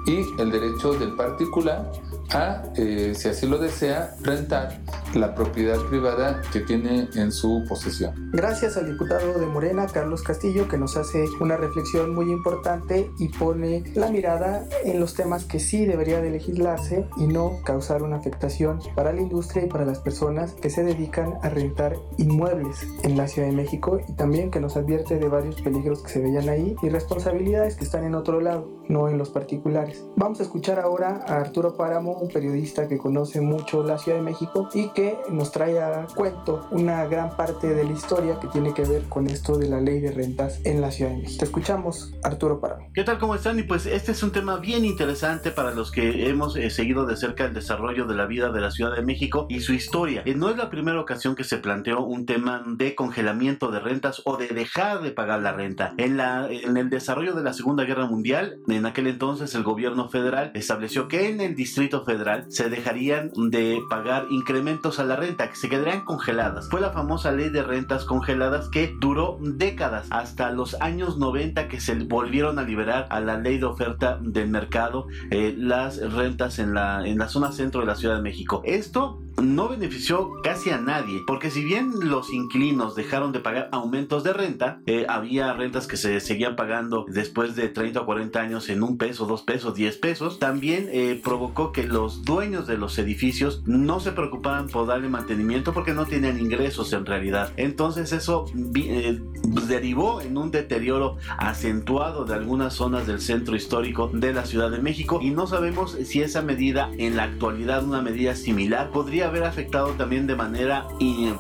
y 0.06 0.24
el 0.40 0.50
derecho 0.50 0.94
del 0.94 1.14
particular 1.14 1.90
a, 2.32 2.62
eh, 2.76 3.12
si 3.16 3.28
así 3.28 3.46
lo 3.46 3.58
desea, 3.58 4.14
rentar 4.22 4.80
la 5.14 5.34
propiedad 5.34 5.78
privada 5.88 6.42
que 6.52 6.60
tiene 6.60 7.08
en 7.14 7.32
su 7.32 7.64
posesión. 7.68 8.30
Gracias 8.32 8.76
al 8.76 8.86
diputado 8.86 9.38
de 9.38 9.46
Morena, 9.46 9.86
Carlos 9.86 10.22
Castillo, 10.22 10.68
que 10.68 10.78
nos 10.78 10.96
hace 10.96 11.24
una 11.40 11.56
reflexión 11.56 12.14
muy 12.14 12.30
importante 12.30 13.10
y 13.18 13.28
pone 13.28 13.84
la 13.94 14.10
mirada 14.10 14.64
en 14.84 15.00
los 15.00 15.14
temas 15.14 15.44
que 15.44 15.60
sí 15.60 15.86
debería 15.86 16.20
de 16.20 16.30
legislarse 16.30 17.06
y 17.16 17.26
no 17.26 17.60
causar 17.64 18.02
una 18.02 18.16
afectación 18.16 18.80
para 18.94 19.12
la 19.12 19.20
industria 19.20 19.64
y 19.64 19.68
para 19.68 19.84
las 19.84 20.00
personas 20.00 20.52
que 20.52 20.70
se 20.70 20.82
dedican 20.82 21.34
a 21.42 21.48
rentar 21.48 21.96
inmuebles 22.18 22.86
en 23.02 23.16
la 23.16 23.28
Ciudad 23.28 23.48
de 23.48 23.54
México 23.54 24.00
y 24.06 24.12
también 24.12 24.50
que 24.50 24.60
nos 24.60 24.76
advierte 24.76 25.18
de 25.18 25.28
varios 25.28 25.60
peligros 25.60 26.02
que 26.02 26.10
se 26.10 26.20
veían 26.20 26.48
ahí 26.48 26.76
y 26.82 26.88
responsabilidades 26.88 27.76
que 27.76 27.84
están 27.84 28.04
en 28.04 28.14
otro 28.14 28.40
lado, 28.40 28.68
no 28.88 29.08
en 29.08 29.18
los 29.18 29.30
particulares. 29.30 30.04
Vamos 30.16 30.40
a 30.40 30.42
escuchar 30.42 30.80
ahora 30.80 31.24
a 31.26 31.36
Arturo 31.36 31.76
Páramo, 31.76 32.13
un 32.20 32.28
periodista 32.28 32.88
que 32.88 32.98
conoce 32.98 33.40
mucho 33.40 33.82
la 33.82 33.98
Ciudad 33.98 34.18
de 34.18 34.24
México 34.24 34.68
y 34.72 34.88
que 34.90 35.18
nos 35.30 35.52
trae 35.52 35.80
a 35.80 36.06
cuento 36.14 36.66
una 36.70 37.04
gran 37.06 37.36
parte 37.36 37.68
de 37.74 37.84
la 37.84 37.92
historia 37.92 38.38
que 38.40 38.48
tiene 38.48 38.74
que 38.74 38.82
ver 38.82 39.02
con 39.08 39.26
esto 39.28 39.58
de 39.58 39.68
la 39.68 39.80
ley 39.80 40.00
de 40.00 40.12
rentas 40.12 40.60
en 40.64 40.80
la 40.80 40.90
Ciudad 40.90 41.10
de 41.10 41.18
México. 41.18 41.38
Te 41.38 41.44
escuchamos, 41.44 42.14
Arturo 42.22 42.60
Paramo. 42.60 42.88
¿Qué 42.94 43.04
tal? 43.04 43.18
¿Cómo 43.18 43.34
están? 43.34 43.58
Y 43.58 43.62
pues 43.62 43.86
este 43.86 44.12
es 44.12 44.22
un 44.22 44.32
tema 44.32 44.56
bien 44.56 44.84
interesante 44.84 45.50
para 45.50 45.72
los 45.72 45.90
que 45.90 46.28
hemos 46.28 46.56
eh, 46.56 46.70
seguido 46.70 47.06
de 47.06 47.16
cerca 47.16 47.44
el 47.44 47.54
desarrollo 47.54 48.06
de 48.06 48.14
la 48.14 48.26
vida 48.26 48.50
de 48.50 48.60
la 48.60 48.70
Ciudad 48.70 48.94
de 48.94 49.02
México 49.02 49.46
y 49.48 49.60
su 49.60 49.72
historia. 49.72 50.22
Eh, 50.24 50.34
no 50.34 50.50
es 50.50 50.56
la 50.56 50.70
primera 50.70 51.00
ocasión 51.00 51.34
que 51.34 51.44
se 51.44 51.58
planteó 51.58 52.04
un 52.04 52.26
tema 52.26 52.64
de 52.66 52.94
congelamiento 52.94 53.70
de 53.70 53.80
rentas 53.80 54.22
o 54.24 54.36
de 54.36 54.48
dejar 54.48 55.02
de 55.02 55.10
pagar 55.10 55.40
la 55.40 55.52
renta. 55.52 55.94
En, 55.96 56.16
la, 56.16 56.48
en 56.50 56.76
el 56.76 56.90
desarrollo 56.90 57.34
de 57.34 57.42
la 57.42 57.52
Segunda 57.52 57.84
Guerra 57.84 58.06
Mundial, 58.06 58.58
en 58.68 58.86
aquel 58.86 59.06
entonces 59.06 59.54
el 59.54 59.62
gobierno 59.62 60.08
federal 60.08 60.50
estableció 60.54 61.08
que 61.08 61.28
en 61.28 61.40
el 61.40 61.54
Distrito 61.54 62.03
Federal 62.04 62.46
se 62.48 62.68
dejarían 62.68 63.30
de 63.36 63.80
pagar 63.88 64.26
incrementos 64.30 64.98
a 64.98 65.04
la 65.04 65.16
renta, 65.16 65.48
que 65.48 65.56
se 65.56 65.68
quedarían 65.68 66.04
congeladas. 66.04 66.68
Fue 66.68 66.80
la 66.80 66.90
famosa 66.90 67.32
ley 67.32 67.48
de 67.48 67.62
rentas 67.62 68.04
congeladas 68.04 68.68
que 68.68 68.94
duró 69.00 69.38
décadas, 69.40 70.06
hasta 70.10 70.50
los 70.50 70.80
años 70.80 71.18
90 71.18 71.68
que 71.68 71.80
se 71.80 71.94
volvieron 71.94 72.58
a 72.58 72.62
liberar 72.62 73.06
a 73.10 73.20
la 73.20 73.38
ley 73.38 73.58
de 73.58 73.66
oferta 73.66 74.18
del 74.20 74.48
mercado 74.48 75.06
eh, 75.30 75.54
las 75.56 75.98
rentas 76.12 76.58
en 76.58 76.74
la, 76.74 77.06
en 77.06 77.18
la 77.18 77.28
zona 77.28 77.52
centro 77.52 77.80
de 77.80 77.86
la 77.86 77.94
Ciudad 77.94 78.16
de 78.16 78.22
México. 78.22 78.62
Esto 78.64 79.23
no 79.42 79.68
benefició 79.68 80.32
casi 80.42 80.70
a 80.70 80.78
nadie, 80.78 81.22
porque 81.26 81.50
si 81.50 81.64
bien 81.64 81.92
los 82.00 82.32
inquilinos 82.32 82.94
dejaron 82.94 83.32
de 83.32 83.40
pagar 83.40 83.68
aumentos 83.72 84.24
de 84.24 84.32
renta, 84.32 84.80
eh, 84.86 85.06
había 85.08 85.52
rentas 85.52 85.86
que 85.86 85.96
se 85.96 86.20
seguían 86.20 86.56
pagando 86.56 87.04
después 87.08 87.56
de 87.56 87.68
30 87.68 88.00
o 88.00 88.06
40 88.06 88.40
años 88.40 88.68
en 88.68 88.82
un 88.82 88.98
peso, 88.98 89.26
dos 89.26 89.42
pesos, 89.42 89.74
10 89.74 89.96
pesos, 89.98 90.38
también 90.38 90.88
eh, 90.92 91.20
provocó 91.22 91.72
que 91.72 91.84
los 91.84 92.24
dueños 92.24 92.66
de 92.66 92.78
los 92.78 92.98
edificios 92.98 93.62
no 93.66 94.00
se 94.00 94.12
preocuparan 94.12 94.68
por 94.68 94.86
darle 94.86 95.08
mantenimiento 95.08 95.72
porque 95.72 95.94
no 95.94 96.06
tenían 96.06 96.38
ingresos 96.38 96.92
en 96.92 97.06
realidad. 97.06 97.52
Entonces 97.56 98.12
eso 98.12 98.46
eh, 98.76 99.20
derivó 99.68 100.20
en 100.20 100.36
un 100.36 100.50
deterioro 100.50 101.16
acentuado 101.38 102.24
de 102.24 102.34
algunas 102.34 102.74
zonas 102.74 103.06
del 103.06 103.20
centro 103.20 103.56
histórico 103.56 104.10
de 104.12 104.32
la 104.32 104.46
Ciudad 104.46 104.70
de 104.70 104.78
México 104.78 105.18
y 105.22 105.30
no 105.30 105.46
sabemos 105.46 105.96
si 106.04 106.22
esa 106.22 106.42
medida 106.42 106.90
en 106.98 107.16
la 107.16 107.24
actualidad, 107.24 107.84
una 107.84 108.02
medida 108.02 108.34
similar, 108.34 108.90
podría 108.90 109.23
haber 109.24 109.44
afectado 109.44 109.90
también 109.92 110.26
de 110.26 110.36
manera 110.36 110.86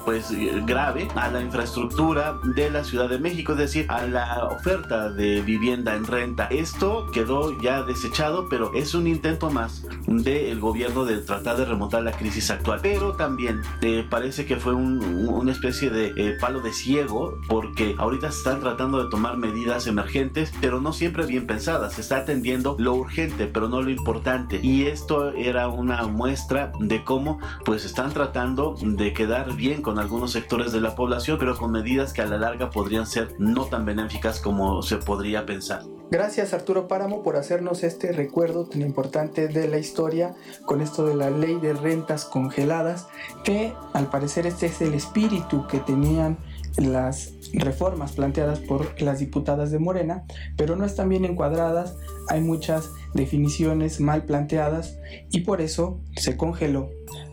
pues 0.04 0.28
grave 0.66 1.08
a 1.14 1.30
la 1.30 1.40
infraestructura 1.40 2.38
de 2.54 2.70
la 2.70 2.84
Ciudad 2.84 3.08
de 3.08 3.18
México, 3.18 3.52
es 3.52 3.58
decir, 3.58 3.86
a 3.88 4.06
la 4.06 4.44
oferta 4.46 5.10
de 5.10 5.40
vivienda 5.42 5.94
en 5.94 6.06
renta. 6.06 6.46
Esto 6.46 7.06
quedó 7.12 7.60
ya 7.60 7.82
desechado, 7.82 8.48
pero 8.48 8.72
es 8.74 8.94
un 8.94 9.06
intento 9.06 9.50
más 9.50 9.86
del 10.06 10.60
gobierno 10.60 11.04
de 11.04 11.18
tratar 11.18 11.56
de 11.56 11.64
remontar 11.64 12.02
la 12.02 12.12
crisis 12.12 12.50
actual. 12.50 12.80
Pero 12.82 13.14
también 13.14 13.62
eh, 13.80 14.06
parece 14.08 14.46
que 14.46 14.56
fue 14.56 14.74
una 14.74 15.52
especie 15.52 15.90
de 15.90 16.12
eh, 16.16 16.36
palo 16.40 16.60
de 16.60 16.72
ciego 16.72 17.38
porque 17.48 17.94
ahorita 17.98 18.30
se 18.30 18.38
están 18.38 18.60
tratando 18.60 19.02
de 19.02 19.10
tomar 19.10 19.36
medidas 19.36 19.86
emergentes, 19.86 20.52
pero 20.60 20.80
no 20.80 20.92
siempre 20.92 21.26
bien 21.26 21.46
pensadas. 21.46 21.94
Se 21.94 22.00
está 22.00 22.18
atendiendo 22.18 22.76
lo 22.78 22.94
urgente, 22.94 23.46
pero 23.46 23.68
no 23.68 23.82
lo 23.82 23.90
importante. 23.90 24.60
Y 24.62 24.86
esto 24.86 25.32
era 25.32 25.68
una 25.68 26.06
muestra 26.06 26.72
de 26.78 27.04
cómo 27.04 27.38
pues 27.64 27.73
pues 27.74 27.86
están 27.86 28.14
tratando 28.14 28.76
de 28.80 29.12
quedar 29.12 29.56
bien 29.56 29.82
con 29.82 29.98
algunos 29.98 30.30
sectores 30.30 30.70
de 30.70 30.80
la 30.80 30.94
población, 30.94 31.38
pero 31.40 31.56
con 31.56 31.72
medidas 31.72 32.12
que 32.12 32.22
a 32.22 32.26
la 32.26 32.38
larga 32.38 32.70
podrían 32.70 33.04
ser 33.04 33.34
no 33.40 33.64
tan 33.64 33.84
benéficas 33.84 34.38
como 34.38 34.80
se 34.82 34.98
podría 34.98 35.44
pensar. 35.44 35.82
Gracias 36.08 36.54
Arturo 36.54 36.86
Páramo 36.86 37.24
por 37.24 37.34
hacernos 37.34 37.82
este 37.82 38.12
recuerdo 38.12 38.66
tan 38.66 38.82
importante 38.82 39.48
de 39.48 39.66
la 39.66 39.78
historia 39.78 40.36
con 40.66 40.82
esto 40.82 41.04
de 41.04 41.16
la 41.16 41.30
ley 41.30 41.58
de 41.60 41.72
rentas 41.72 42.24
congeladas, 42.24 43.08
que 43.42 43.72
al 43.92 44.08
parecer 44.08 44.46
este 44.46 44.66
es 44.66 44.80
el 44.80 44.94
espíritu 44.94 45.66
que 45.66 45.80
tenían 45.80 46.38
las 46.76 47.32
reformas 47.54 48.12
planteadas 48.12 48.60
por 48.60 49.02
las 49.02 49.18
diputadas 49.18 49.72
de 49.72 49.80
Morena, 49.80 50.22
pero 50.56 50.76
no 50.76 50.84
están 50.84 51.08
bien 51.08 51.24
encuadradas, 51.24 51.96
hay 52.28 52.40
muchas 52.40 52.90
definiciones 53.14 53.98
mal 53.98 54.24
planteadas 54.26 54.96
y 55.32 55.40
por 55.40 55.60
eso 55.60 55.98
se 56.16 56.36
congeló 56.36 56.88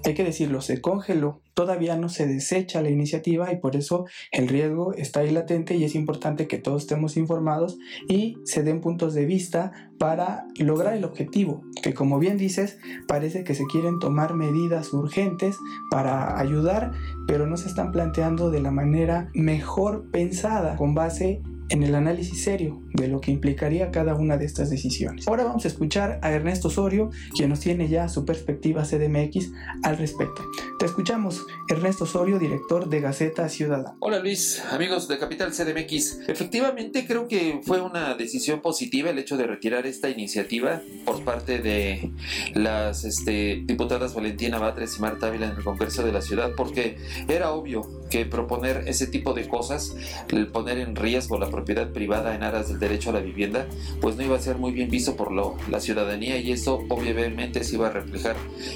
hay 0.10 0.14
que 0.14 0.24
decirlo, 0.24 0.62
se 0.62 0.82
congeló, 0.82 1.42
todavía 1.54 1.96
no 1.98 2.10
se 2.10 2.28
desecha 2.28 2.82
la 2.82 2.90
iniciativa 2.90 3.52
y 3.52 3.58
por 3.58 3.76
eso 3.76 4.06
el 4.32 4.48
riesgo 4.48 4.94
está 4.94 5.22
ahí 5.22 5.32
latente 5.32 5.76
y 5.76 5.84
es 5.84 5.96
importante 5.96 6.48
que 6.48 6.58
todos 6.58 6.84
estemos 6.84 7.18
informados 7.18 7.78
y 8.08 8.38
se 8.46 8.64
den 8.64 8.82
puntos 8.82 9.14
de 9.14 9.26
vista 9.26 9.72
para 9.98 10.46
lograr 10.58 10.96
el 10.96 11.06
objetivo, 11.06 11.62
que 11.84 11.94
como 11.94 12.20
bien 12.20 12.38
dices, 12.38 12.80
parece 13.08 13.44
que 13.44 13.54
se 13.54 13.66
quieren 13.66 14.00
tomar 14.00 14.34
medidas 14.34 14.94
urgentes 14.94 15.58
para 15.92 16.40
ayudar, 16.40 16.92
pero 17.28 17.46
no 17.46 17.58
se 17.58 17.68
están 17.68 17.92
planteando 17.92 18.50
de 18.50 18.62
la 18.62 18.72
manera 18.72 19.30
mejor 19.34 20.10
pensada 20.12 20.76
con 20.78 20.96
base 20.96 21.42
en 21.72 21.84
el 21.84 21.96
análisis 21.96 22.44
serio 22.44 22.82
de 22.94 23.08
lo 23.08 23.22
que 23.22 23.32
implicaría 23.32 23.92
cada 23.92 24.16
una 24.16 24.38
de 24.38 24.46
estas 24.46 24.70
decisiones. 24.70 25.28
Ahora 25.28 25.46
vamos 25.46 25.64
a 25.64 25.70
escuchar 25.70 26.20
a 26.22 26.32
Ernesto 26.32 26.68
Osorio, 26.68 27.10
quien 27.34 27.50
nos 27.50 27.62
tiene 27.62 27.88
ya 27.88 28.10
su 28.10 28.26
perspectiva 28.26 28.84
CDMX 28.84 29.52
al 29.84 29.98
respecto. 29.98 30.44
Te 30.78 30.86
escuchamos, 30.86 31.46
Ernesto 31.70 32.04
Osorio, 32.04 32.40
director 32.40 32.90
de 32.90 33.00
Gaceta 33.00 33.48
Ciudadana. 33.48 33.96
Hola 34.00 34.20
Luis, 34.20 34.62
amigos 34.72 35.08
de 35.08 35.18
Capital 35.18 35.52
CDMX. 35.52 36.20
Efectivamente 36.28 37.06
creo 37.08 37.30
que 37.30 37.62
fue 37.64 37.80
una 37.82 38.16
decisión 38.16 38.62
positiva 38.62 39.10
el 39.10 39.20
hecho 39.20 39.38
de 39.38 39.48
retirar 39.48 39.88
esta 39.88 40.10
iniciativa 40.10 40.82
por 41.06 41.24
parte 41.24 41.60
de 41.60 42.12
las 42.54 43.06
este, 43.06 43.64
diputadas 43.66 44.14
Valentina 44.14 44.60
Batres 44.60 44.98
y 44.98 45.02
Marta 45.02 45.28
Ávila 45.28 45.48
en 45.48 45.56
el 45.56 45.64
Congreso 45.64 46.04
de 46.04 46.12
la 46.12 46.22
Ciudad, 46.22 46.52
porque 46.58 46.98
era 47.30 47.52
obvio 47.52 48.01
que 48.12 48.26
proponer 48.26 48.84
ese 48.88 49.08
tipo 49.08 49.34
de 49.34 49.48
cosas, 49.48 49.96
el 50.30 50.48
poner 50.48 50.78
en 50.78 50.96
riesgo 50.96 51.40
la 51.40 51.50
propiedad 51.50 51.90
privada 51.90 52.36
en 52.36 52.44
aras 52.44 52.70
del 52.70 52.80
derecho 52.80 53.10
a 53.10 53.14
la 53.14 53.22
vivienda, 53.22 53.66
pues 54.02 54.16
no 54.18 54.24
iba 54.24 54.36
a 54.36 54.40
ser 54.40 54.58
muy 54.58 54.72
bien 54.72 54.92
visto 54.92 55.16
por 55.16 55.32
lo, 55.32 55.56
la 55.70 55.80
ciudadanía 55.80 56.38
y 56.38 56.52
eso 56.52 56.84
obviamente 56.90 57.64
se 57.64 57.76
iba 57.76 57.88
a 57.88 57.92
reflejar 57.92 58.36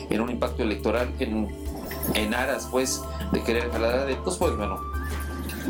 en 0.09 0.21
un 0.21 0.31
impacto 0.31 0.63
electoral 0.63 1.09
en, 1.19 1.49
en 2.15 2.33
aras 2.33 2.67
pues 2.71 3.01
de 3.31 3.43
querer 3.43 3.69
jalar 3.69 3.99
adeptos, 3.99 4.37
pues 4.37 4.55
bueno, 4.55 4.79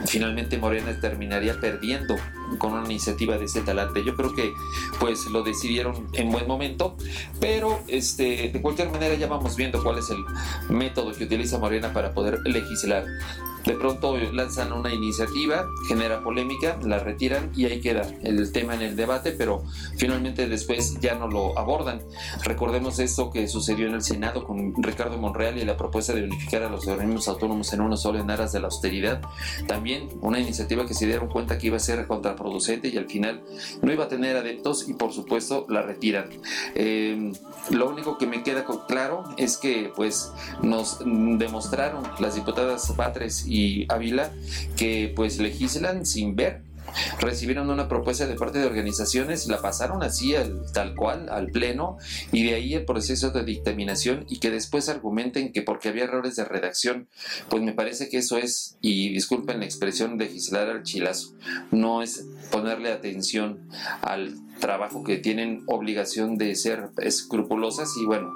finalmente 0.06 0.58
Morena 0.58 1.00
terminaría 1.00 1.60
perdiendo 1.60 2.16
con 2.58 2.74
una 2.74 2.86
iniciativa 2.86 3.38
de 3.38 3.46
ese 3.46 3.62
talante. 3.62 4.04
Yo 4.04 4.16
creo 4.16 4.34
que 4.34 4.52
pues 5.00 5.26
lo 5.28 5.44
decidieron 5.44 6.08
en 6.14 6.32
buen 6.32 6.48
momento, 6.48 6.96
pero 7.40 7.80
este, 7.88 8.50
de 8.54 8.62
cualquier 8.62 8.92
manera 8.92 9.16
ya 9.16 9.28
vamos 9.28 9.56
viendo 9.56 9.82
cuál 9.84 10.00
es 10.00 10.10
el 10.10 10.18
método 10.70 11.14
que 11.14 11.24
utiliza 11.24 11.58
Morena 11.58 11.94
para 11.94 12.14
poder 12.14 12.40
legislar. 12.46 13.06
De 13.66 13.74
pronto 13.74 14.18
lanzan 14.18 14.74
una 14.74 14.94
iniciativa, 14.94 15.68
genera 15.88 16.24
polémica, 16.24 16.78
la 16.84 17.00
retiran 17.00 17.52
y 17.56 17.66
ahí 17.66 17.82
queda 17.82 18.08
el 18.22 18.52
tema 18.52 18.76
en 18.76 18.82
el 18.82 18.96
debate, 18.96 19.32
pero 19.32 19.64
finalmente 19.98 20.48
después 20.48 21.00
ya 21.00 21.16
no 21.16 21.28
lo 21.28 21.58
abordan. 21.58 22.02
Recordemos 22.44 23.00
esto 23.00 23.32
que 23.32 23.48
sucedió 23.48 23.88
en 23.88 23.96
el 23.96 24.04
Senado 24.04 24.44
con 24.46 24.74
Ricardo 24.84 25.18
Monreal 25.18 25.58
y 25.58 25.66
la 25.66 25.78
propuesta 25.78 26.14
de 26.14 26.24
unificar 26.24 26.64
a 26.64 26.70
los 26.70 26.88
organismos 26.88 27.28
autónomos 27.28 27.74
en 27.74 27.82
uno 27.82 27.98
solo 27.98 28.20
en 28.20 28.30
aras 28.30 28.52
de 28.54 28.60
la 28.60 28.68
austeridad. 28.68 29.22
También 29.68 30.10
una 30.22 30.40
iniciativa 30.40 30.86
que 30.86 30.94
se 30.94 31.08
dieron 31.08 31.30
cuenta 31.30 31.58
que 31.58 31.68
iba 31.68 31.78
a 31.78 31.80
ser 31.80 32.06
contra 32.08 32.36
contraproducente 32.36 32.90
y 32.90 32.98
al 32.98 33.06
final 33.06 33.44
no 33.82 33.92
iba 33.92 34.06
a 34.06 34.08
tener 34.08 34.36
adeptos 34.38 34.88
y 34.88 34.94
por 34.94 35.12
supuesto 35.12 35.66
la 35.70 35.82
retiran. 35.82 36.30
Em, 36.76 37.34
lo 37.72 37.90
único 37.90 38.18
que 38.18 38.28
me 38.28 38.44
queda 38.44 38.66
claro 38.88 39.24
es 39.38 39.58
que 39.58 39.92
pues 39.96 40.32
nos 40.62 41.00
demostraron 41.00 42.04
las 42.20 42.36
diputadas 42.36 42.96
Batres 42.96 43.46
y 43.48 43.55
Ávila 43.90 44.32
que 44.76 45.12
pues 45.16 45.40
legislan 45.40 46.06
sin 46.06 46.36
ver. 46.36 46.62
Recibieron 47.20 47.70
una 47.70 47.88
propuesta 47.88 48.26
de 48.26 48.36
parte 48.36 48.60
de 48.60 48.66
organizaciones, 48.66 49.48
la 49.48 49.62
pasaron 49.62 50.04
así 50.04 50.36
al, 50.36 50.72
tal 50.72 50.96
cual 50.96 51.28
al 51.30 51.48
pleno 51.48 51.98
y 52.32 52.44
de 52.44 52.56
ahí 52.56 52.74
el 52.74 52.86
proceso 52.86 53.32
de 53.32 53.44
dictaminación 53.44 54.26
y 54.30 54.40
que 54.40 54.52
después 54.52 54.88
argumenten 54.88 55.52
que 55.52 55.62
porque 55.62 55.90
había 55.90 56.06
errores 56.06 56.36
de 56.36 56.46
redacción, 56.46 57.10
pues 57.50 57.64
me 57.64 57.74
parece 57.74 58.08
que 58.08 58.18
eso 58.18 58.38
es, 58.38 58.78
y 58.82 59.10
disculpen 59.10 59.60
la 59.60 59.66
expresión, 59.66 60.18
legislar 60.18 60.70
al 60.70 60.84
chilazo, 60.84 61.34
no 61.72 62.02
es 62.02 62.26
ponerle 62.52 62.92
atención 62.92 63.68
al 64.02 64.36
trabajo 64.60 65.04
que 65.04 65.18
tienen 65.18 65.64
obligación 65.68 66.38
de 66.38 66.56
ser 66.56 66.90
escrupulosas 66.98 67.96
y 67.98 68.06
bueno, 68.06 68.34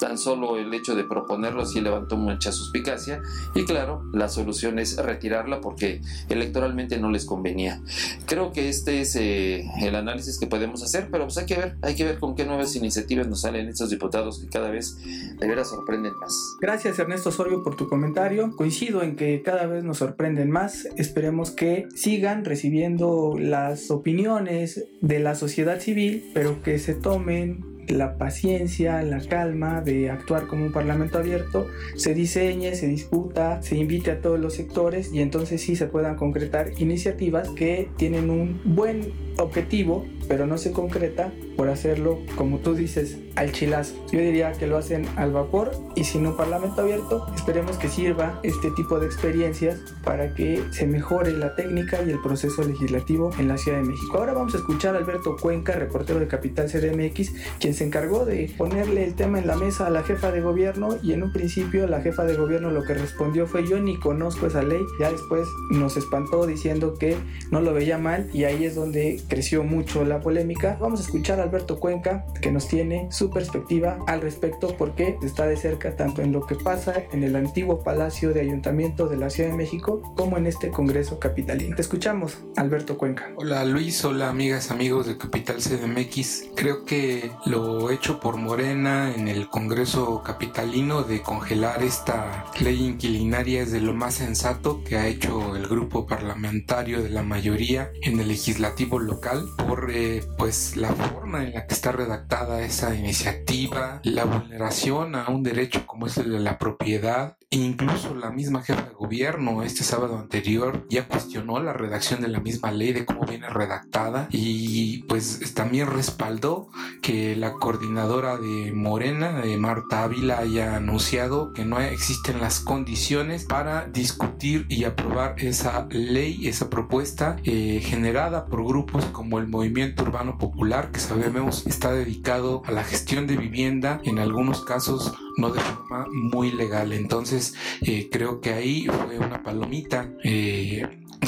tan 0.00 0.18
solo 0.18 0.56
el 0.56 0.72
hecho 0.74 0.94
de 0.94 1.04
proponerlo 1.04 1.64
sí 1.66 1.80
levantó 1.80 2.16
mucha 2.16 2.52
suspicacia 2.52 3.22
y 3.54 3.64
claro, 3.64 4.02
la 4.12 4.28
solución 4.28 4.78
es 4.78 4.96
retirarla 4.96 5.60
porque 5.60 6.00
electoralmente 6.28 6.98
no 6.98 7.10
les 7.10 7.24
convenía. 7.24 7.80
Creo 8.26 8.52
que 8.52 8.68
este 8.68 9.00
es 9.00 9.16
eh, 9.16 9.64
el 9.80 9.94
análisis 9.94 10.38
que 10.38 10.46
podemos 10.46 10.82
hacer, 10.82 11.08
pero 11.10 11.24
pues 11.24 11.38
hay 11.38 11.46
que 11.46 11.56
ver, 11.56 11.76
hay 11.82 11.94
que 11.94 12.04
ver 12.04 12.18
con 12.18 12.34
qué 12.34 12.44
nuevas 12.44 12.74
iniciativas 12.76 13.28
nos 13.28 13.42
salen 13.42 13.68
estos 13.68 13.90
diputados 13.90 14.40
que 14.40 14.48
cada 14.48 14.70
vez 14.70 14.96
de 15.38 15.46
veras 15.46 15.68
sorprenden 15.68 16.12
más. 16.20 16.34
Gracias 16.60 16.98
Ernesto 16.98 17.30
Osorio 17.30 17.62
por 17.62 17.76
tu 17.76 17.88
comentario. 17.88 18.54
Coincido 18.56 19.02
en 19.02 19.16
que 19.16 19.42
cada 19.42 19.66
vez 19.66 19.84
nos 19.84 19.98
sorprenden 19.98 20.50
más. 20.50 20.86
Esperemos 20.96 21.50
que 21.50 21.86
sigan 21.94 22.44
recibiendo 22.44 23.34
las 23.38 23.90
opiniones 23.90 24.84
de 25.00 25.18
la 25.18 25.34
sociedad 25.34 25.71
civil, 25.80 26.30
pero 26.34 26.62
que 26.62 26.78
se 26.78 26.94
tomen 26.94 27.72
la 27.88 28.16
paciencia, 28.16 29.02
la 29.02 29.20
calma 29.20 29.80
de 29.80 30.10
actuar 30.10 30.46
como 30.46 30.64
un 30.64 30.72
parlamento 30.72 31.18
abierto, 31.18 31.66
se 31.96 32.14
diseñe, 32.14 32.74
se 32.74 32.86
discuta, 32.86 33.62
se 33.62 33.76
invite 33.76 34.10
a 34.10 34.20
todos 34.20 34.38
los 34.38 34.54
sectores 34.54 35.12
y 35.12 35.20
entonces 35.20 35.60
sí 35.60 35.76
se 35.76 35.86
puedan 35.86 36.16
concretar 36.16 36.70
iniciativas 36.78 37.48
que 37.50 37.88
tienen 37.96 38.30
un 38.30 38.60
buen 38.64 39.12
objetivo, 39.38 40.06
pero 40.28 40.46
no 40.46 40.58
se 40.58 40.72
concreta 40.72 41.32
por 41.56 41.68
hacerlo, 41.68 42.18
como 42.36 42.58
tú 42.58 42.74
dices, 42.74 43.18
al 43.36 43.52
chilazo. 43.52 43.94
Yo 44.12 44.20
diría 44.20 44.52
que 44.52 44.66
lo 44.66 44.76
hacen 44.76 45.06
al 45.16 45.32
vapor 45.32 45.72
y 45.94 46.04
si 46.04 46.18
no 46.18 46.36
parlamento 46.36 46.82
abierto, 46.82 47.26
esperemos 47.34 47.76
que 47.76 47.88
sirva 47.88 48.40
este 48.42 48.70
tipo 48.72 48.98
de 48.98 49.06
experiencias 49.06 49.80
para 50.04 50.34
que 50.34 50.62
se 50.70 50.86
mejore 50.86 51.32
la 51.32 51.54
técnica 51.54 52.02
y 52.02 52.10
el 52.10 52.20
proceso 52.20 52.62
legislativo 52.62 53.30
en 53.38 53.48
la 53.48 53.56
Ciudad 53.56 53.78
de 53.78 53.84
México. 53.84 54.18
Ahora 54.18 54.32
vamos 54.32 54.54
a 54.54 54.58
escuchar 54.58 54.94
a 54.94 54.98
Alberto 54.98 55.36
Cuenca, 55.40 55.72
reportero 55.72 56.20
de 56.20 56.26
Capital 56.26 56.68
CDMX, 56.68 57.32
quien 57.58 57.74
se 57.74 57.84
encargó 57.84 58.24
de 58.24 58.52
ponerle 58.56 59.04
el 59.04 59.14
tema 59.14 59.38
en 59.38 59.46
la 59.46 59.56
mesa 59.56 59.86
a 59.86 59.90
la 59.90 60.02
jefa 60.02 60.30
de 60.30 60.40
gobierno 60.40 60.96
y 61.02 61.12
en 61.12 61.22
un 61.22 61.32
principio 61.32 61.86
la 61.86 62.00
jefa 62.00 62.24
de 62.24 62.36
gobierno 62.36 62.70
lo 62.70 62.82
que 62.84 62.94
respondió 62.94 63.46
fue 63.46 63.66
yo 63.66 63.80
ni 63.80 63.98
conozco 63.98 64.46
esa 64.46 64.62
ley, 64.62 64.82
ya 65.00 65.10
después 65.10 65.48
nos 65.70 65.96
espantó 65.96 66.46
diciendo 66.46 66.94
que 66.98 67.16
no 67.50 67.60
lo 67.60 67.72
veía 67.72 67.98
mal 67.98 68.28
y 68.32 68.44
ahí 68.44 68.64
es 68.64 68.74
donde 68.74 69.20
creció 69.28 69.64
mucho 69.64 70.04
la 70.04 70.20
polémica. 70.20 70.76
Vamos 70.80 71.00
a 71.00 71.02
escuchar 71.04 71.40
a 71.40 71.41
Alberto 71.42 71.78
Cuenca 71.78 72.24
que 72.40 72.50
nos 72.50 72.68
tiene 72.68 73.08
su 73.10 73.30
perspectiva 73.30 73.98
al 74.06 74.20
respecto 74.20 74.76
porque 74.76 75.16
está 75.22 75.46
de 75.46 75.56
cerca 75.56 75.96
tanto 75.96 76.22
en 76.22 76.32
lo 76.32 76.46
que 76.46 76.54
pasa 76.54 76.94
en 77.12 77.24
el 77.24 77.36
antiguo 77.36 77.82
Palacio 77.82 78.32
de 78.32 78.40
Ayuntamiento 78.40 79.08
de 79.08 79.16
la 79.16 79.30
Ciudad 79.30 79.50
de 79.50 79.56
México 79.56 80.14
como 80.16 80.36
en 80.36 80.46
este 80.46 80.70
Congreso 80.70 81.18
Capitalino. 81.18 81.76
Te 81.76 81.82
escuchamos, 81.82 82.38
Alberto 82.56 82.96
Cuenca. 82.96 83.30
Hola 83.36 83.64
Luis, 83.64 84.04
hola 84.04 84.28
amigas, 84.28 84.70
amigos 84.70 85.06
de 85.06 85.16
Capital 85.16 85.56
CDMX. 85.56 86.50
Creo 86.54 86.84
que 86.84 87.30
lo 87.46 87.90
hecho 87.90 88.20
por 88.20 88.36
Morena 88.36 89.14
en 89.14 89.28
el 89.28 89.48
Congreso 89.48 90.22
Capitalino 90.22 91.02
de 91.02 91.22
congelar 91.22 91.82
esta 91.82 92.46
ley 92.60 92.84
inquilinaria 92.84 93.62
es 93.62 93.72
de 93.72 93.80
lo 93.80 93.92
más 93.92 94.14
sensato 94.14 94.82
que 94.84 94.96
ha 94.96 95.06
hecho 95.06 95.56
el 95.56 95.66
grupo 95.66 96.06
parlamentario 96.06 97.02
de 97.02 97.10
la 97.10 97.22
mayoría 97.22 97.90
en 98.02 98.20
el 98.20 98.28
legislativo 98.28 98.98
local 98.98 99.48
por 99.56 99.90
eh, 99.90 100.24
pues 100.38 100.76
la 100.76 100.92
forma 100.92 101.31
en 101.40 101.54
la 101.54 101.66
que 101.66 101.74
está 101.74 101.92
redactada 101.92 102.62
esa 102.62 102.94
iniciativa, 102.94 104.00
la 104.04 104.24
vulneración 104.24 105.14
a 105.14 105.28
un 105.28 105.42
derecho 105.42 105.86
como 105.86 106.06
es 106.06 106.18
el 106.18 106.32
de 106.32 106.40
la 106.40 106.58
propiedad 106.58 107.36
e 107.52 107.56
incluso 107.56 108.14
la 108.14 108.30
misma 108.30 108.62
jefa 108.62 108.82
de 108.82 108.94
gobierno 108.94 109.62
este 109.62 109.84
sábado 109.84 110.18
anterior 110.18 110.86
ya 110.88 111.06
cuestionó 111.06 111.60
la 111.60 111.74
redacción 111.74 112.22
de 112.22 112.28
la 112.28 112.40
misma 112.40 112.72
ley 112.72 112.94
de 112.94 113.04
cómo 113.04 113.26
viene 113.26 113.48
redactada 113.50 114.26
y 114.30 115.02
pues 115.04 115.52
también 115.54 115.88
respaldó 115.88 116.68
que 117.02 117.36
la 117.36 117.52
coordinadora 117.52 118.38
de 118.38 118.72
Morena, 118.72 119.32
de 119.42 119.58
Marta 119.58 120.02
Ávila, 120.02 120.38
haya 120.38 120.76
anunciado 120.76 121.52
que 121.52 121.66
no 121.66 121.78
existen 121.78 122.40
las 122.40 122.60
condiciones 122.60 123.44
para 123.44 123.86
discutir 123.86 124.64
y 124.70 124.84
aprobar 124.84 125.34
esa 125.36 125.86
ley, 125.90 126.48
esa 126.48 126.70
propuesta 126.70 127.36
eh, 127.44 127.80
generada 127.84 128.46
por 128.46 128.64
grupos 128.64 129.04
como 129.06 129.38
el 129.38 129.46
Movimiento 129.46 130.04
Urbano 130.04 130.38
Popular, 130.38 130.90
que 130.90 131.00
sabemos 131.00 131.66
está 131.66 131.92
dedicado 131.92 132.62
a 132.64 132.72
la 132.72 132.82
gestión 132.82 133.26
de 133.26 133.36
vivienda, 133.36 134.00
en 134.04 134.18
algunos 134.18 134.64
casos 134.64 135.12
no 135.36 135.50
de 135.50 135.60
forma 135.60 136.06
muy 136.12 136.52
legal. 136.52 136.92
Entonces, 136.92 137.41
eh, 137.82 138.08
creo 138.10 138.40
que 138.40 138.52
ahí 138.52 138.86
fue 138.86 139.18
una 139.18 139.42
palomita 139.42 140.10
eh, 140.22 140.86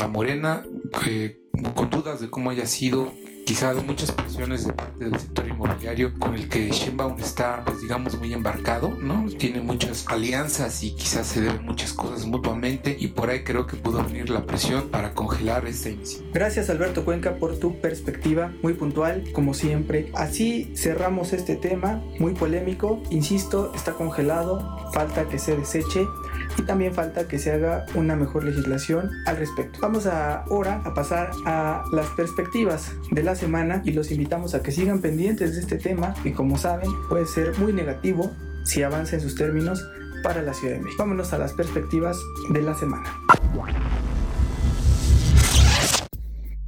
Morena, 0.08 0.64
eh, 1.06 1.40
con 1.74 1.90
dudas 1.90 2.20
de 2.20 2.30
cómo 2.30 2.50
haya 2.50 2.66
sido 2.66 3.12
quizás 3.44 3.84
muchas 3.84 4.10
presiones 4.12 4.66
de 4.66 4.72
parte 4.72 5.04
del 5.04 5.18
sector 5.18 5.46
inmobiliario 5.46 6.12
con 6.18 6.34
el 6.34 6.48
que 6.48 6.70
Sheinbaum 6.70 7.18
está, 7.18 7.62
pues 7.64 7.80
digamos, 7.80 8.18
muy 8.18 8.32
embarcado, 8.32 8.96
¿no? 9.00 9.26
Tiene 9.38 9.60
muchas 9.60 10.06
alianzas 10.08 10.82
y 10.82 10.94
quizás 10.94 11.26
se 11.26 11.42
deben 11.42 11.64
muchas 11.64 11.92
cosas 11.92 12.26
mutuamente 12.26 12.96
y 12.98 13.08
por 13.08 13.30
ahí 13.30 13.44
creo 13.44 13.66
que 13.66 13.76
pudo 13.76 14.02
venir 14.02 14.30
la 14.30 14.46
presión 14.46 14.88
para 14.88 15.12
congelar 15.14 15.66
esta 15.66 15.90
iniciativa. 15.90 16.30
Gracias 16.32 16.70
Alberto 16.70 17.04
Cuenca 17.04 17.36
por 17.36 17.58
tu 17.58 17.80
perspectiva 17.80 18.52
muy 18.62 18.74
puntual, 18.74 19.24
como 19.32 19.54
siempre. 19.54 20.10
Así 20.14 20.72
cerramos 20.76 21.32
este 21.32 21.56
tema, 21.56 22.02
muy 22.18 22.34
polémico, 22.34 23.02
insisto, 23.10 23.72
está 23.74 23.92
congelado, 23.92 24.90
falta 24.92 25.28
que 25.28 25.38
se 25.38 25.56
deseche 25.56 26.06
y 26.56 26.62
también 26.62 26.94
falta 26.94 27.26
que 27.26 27.38
se 27.38 27.52
haga 27.52 27.86
una 27.94 28.16
mejor 28.16 28.44
legislación 28.44 29.10
al 29.26 29.36
respecto. 29.36 29.78
Vamos 29.80 30.06
ahora 30.06 30.82
a 30.84 30.94
pasar 30.94 31.30
a 31.46 31.84
las 31.92 32.06
perspectivas 32.10 32.92
de 33.10 33.22
la 33.22 33.34
semana 33.34 33.82
y 33.84 33.92
los 33.92 34.10
invitamos 34.10 34.54
a 34.54 34.62
que 34.62 34.72
sigan 34.72 35.00
pendientes 35.00 35.54
de 35.54 35.60
este 35.60 35.78
tema 35.78 36.14
que 36.22 36.32
como 36.32 36.58
saben 36.58 36.90
puede 37.08 37.26
ser 37.26 37.58
muy 37.58 37.72
negativo 37.72 38.30
si 38.64 38.82
avanza 38.82 39.16
en 39.16 39.22
sus 39.22 39.34
términos 39.34 39.84
para 40.22 40.42
la 40.42 40.54
Ciudad 40.54 40.74
de 40.74 40.80
México. 40.80 41.02
Vámonos 41.02 41.32
a 41.32 41.38
las 41.38 41.52
perspectivas 41.52 42.18
de 42.50 42.62
la 42.62 42.74
semana. 42.74 43.12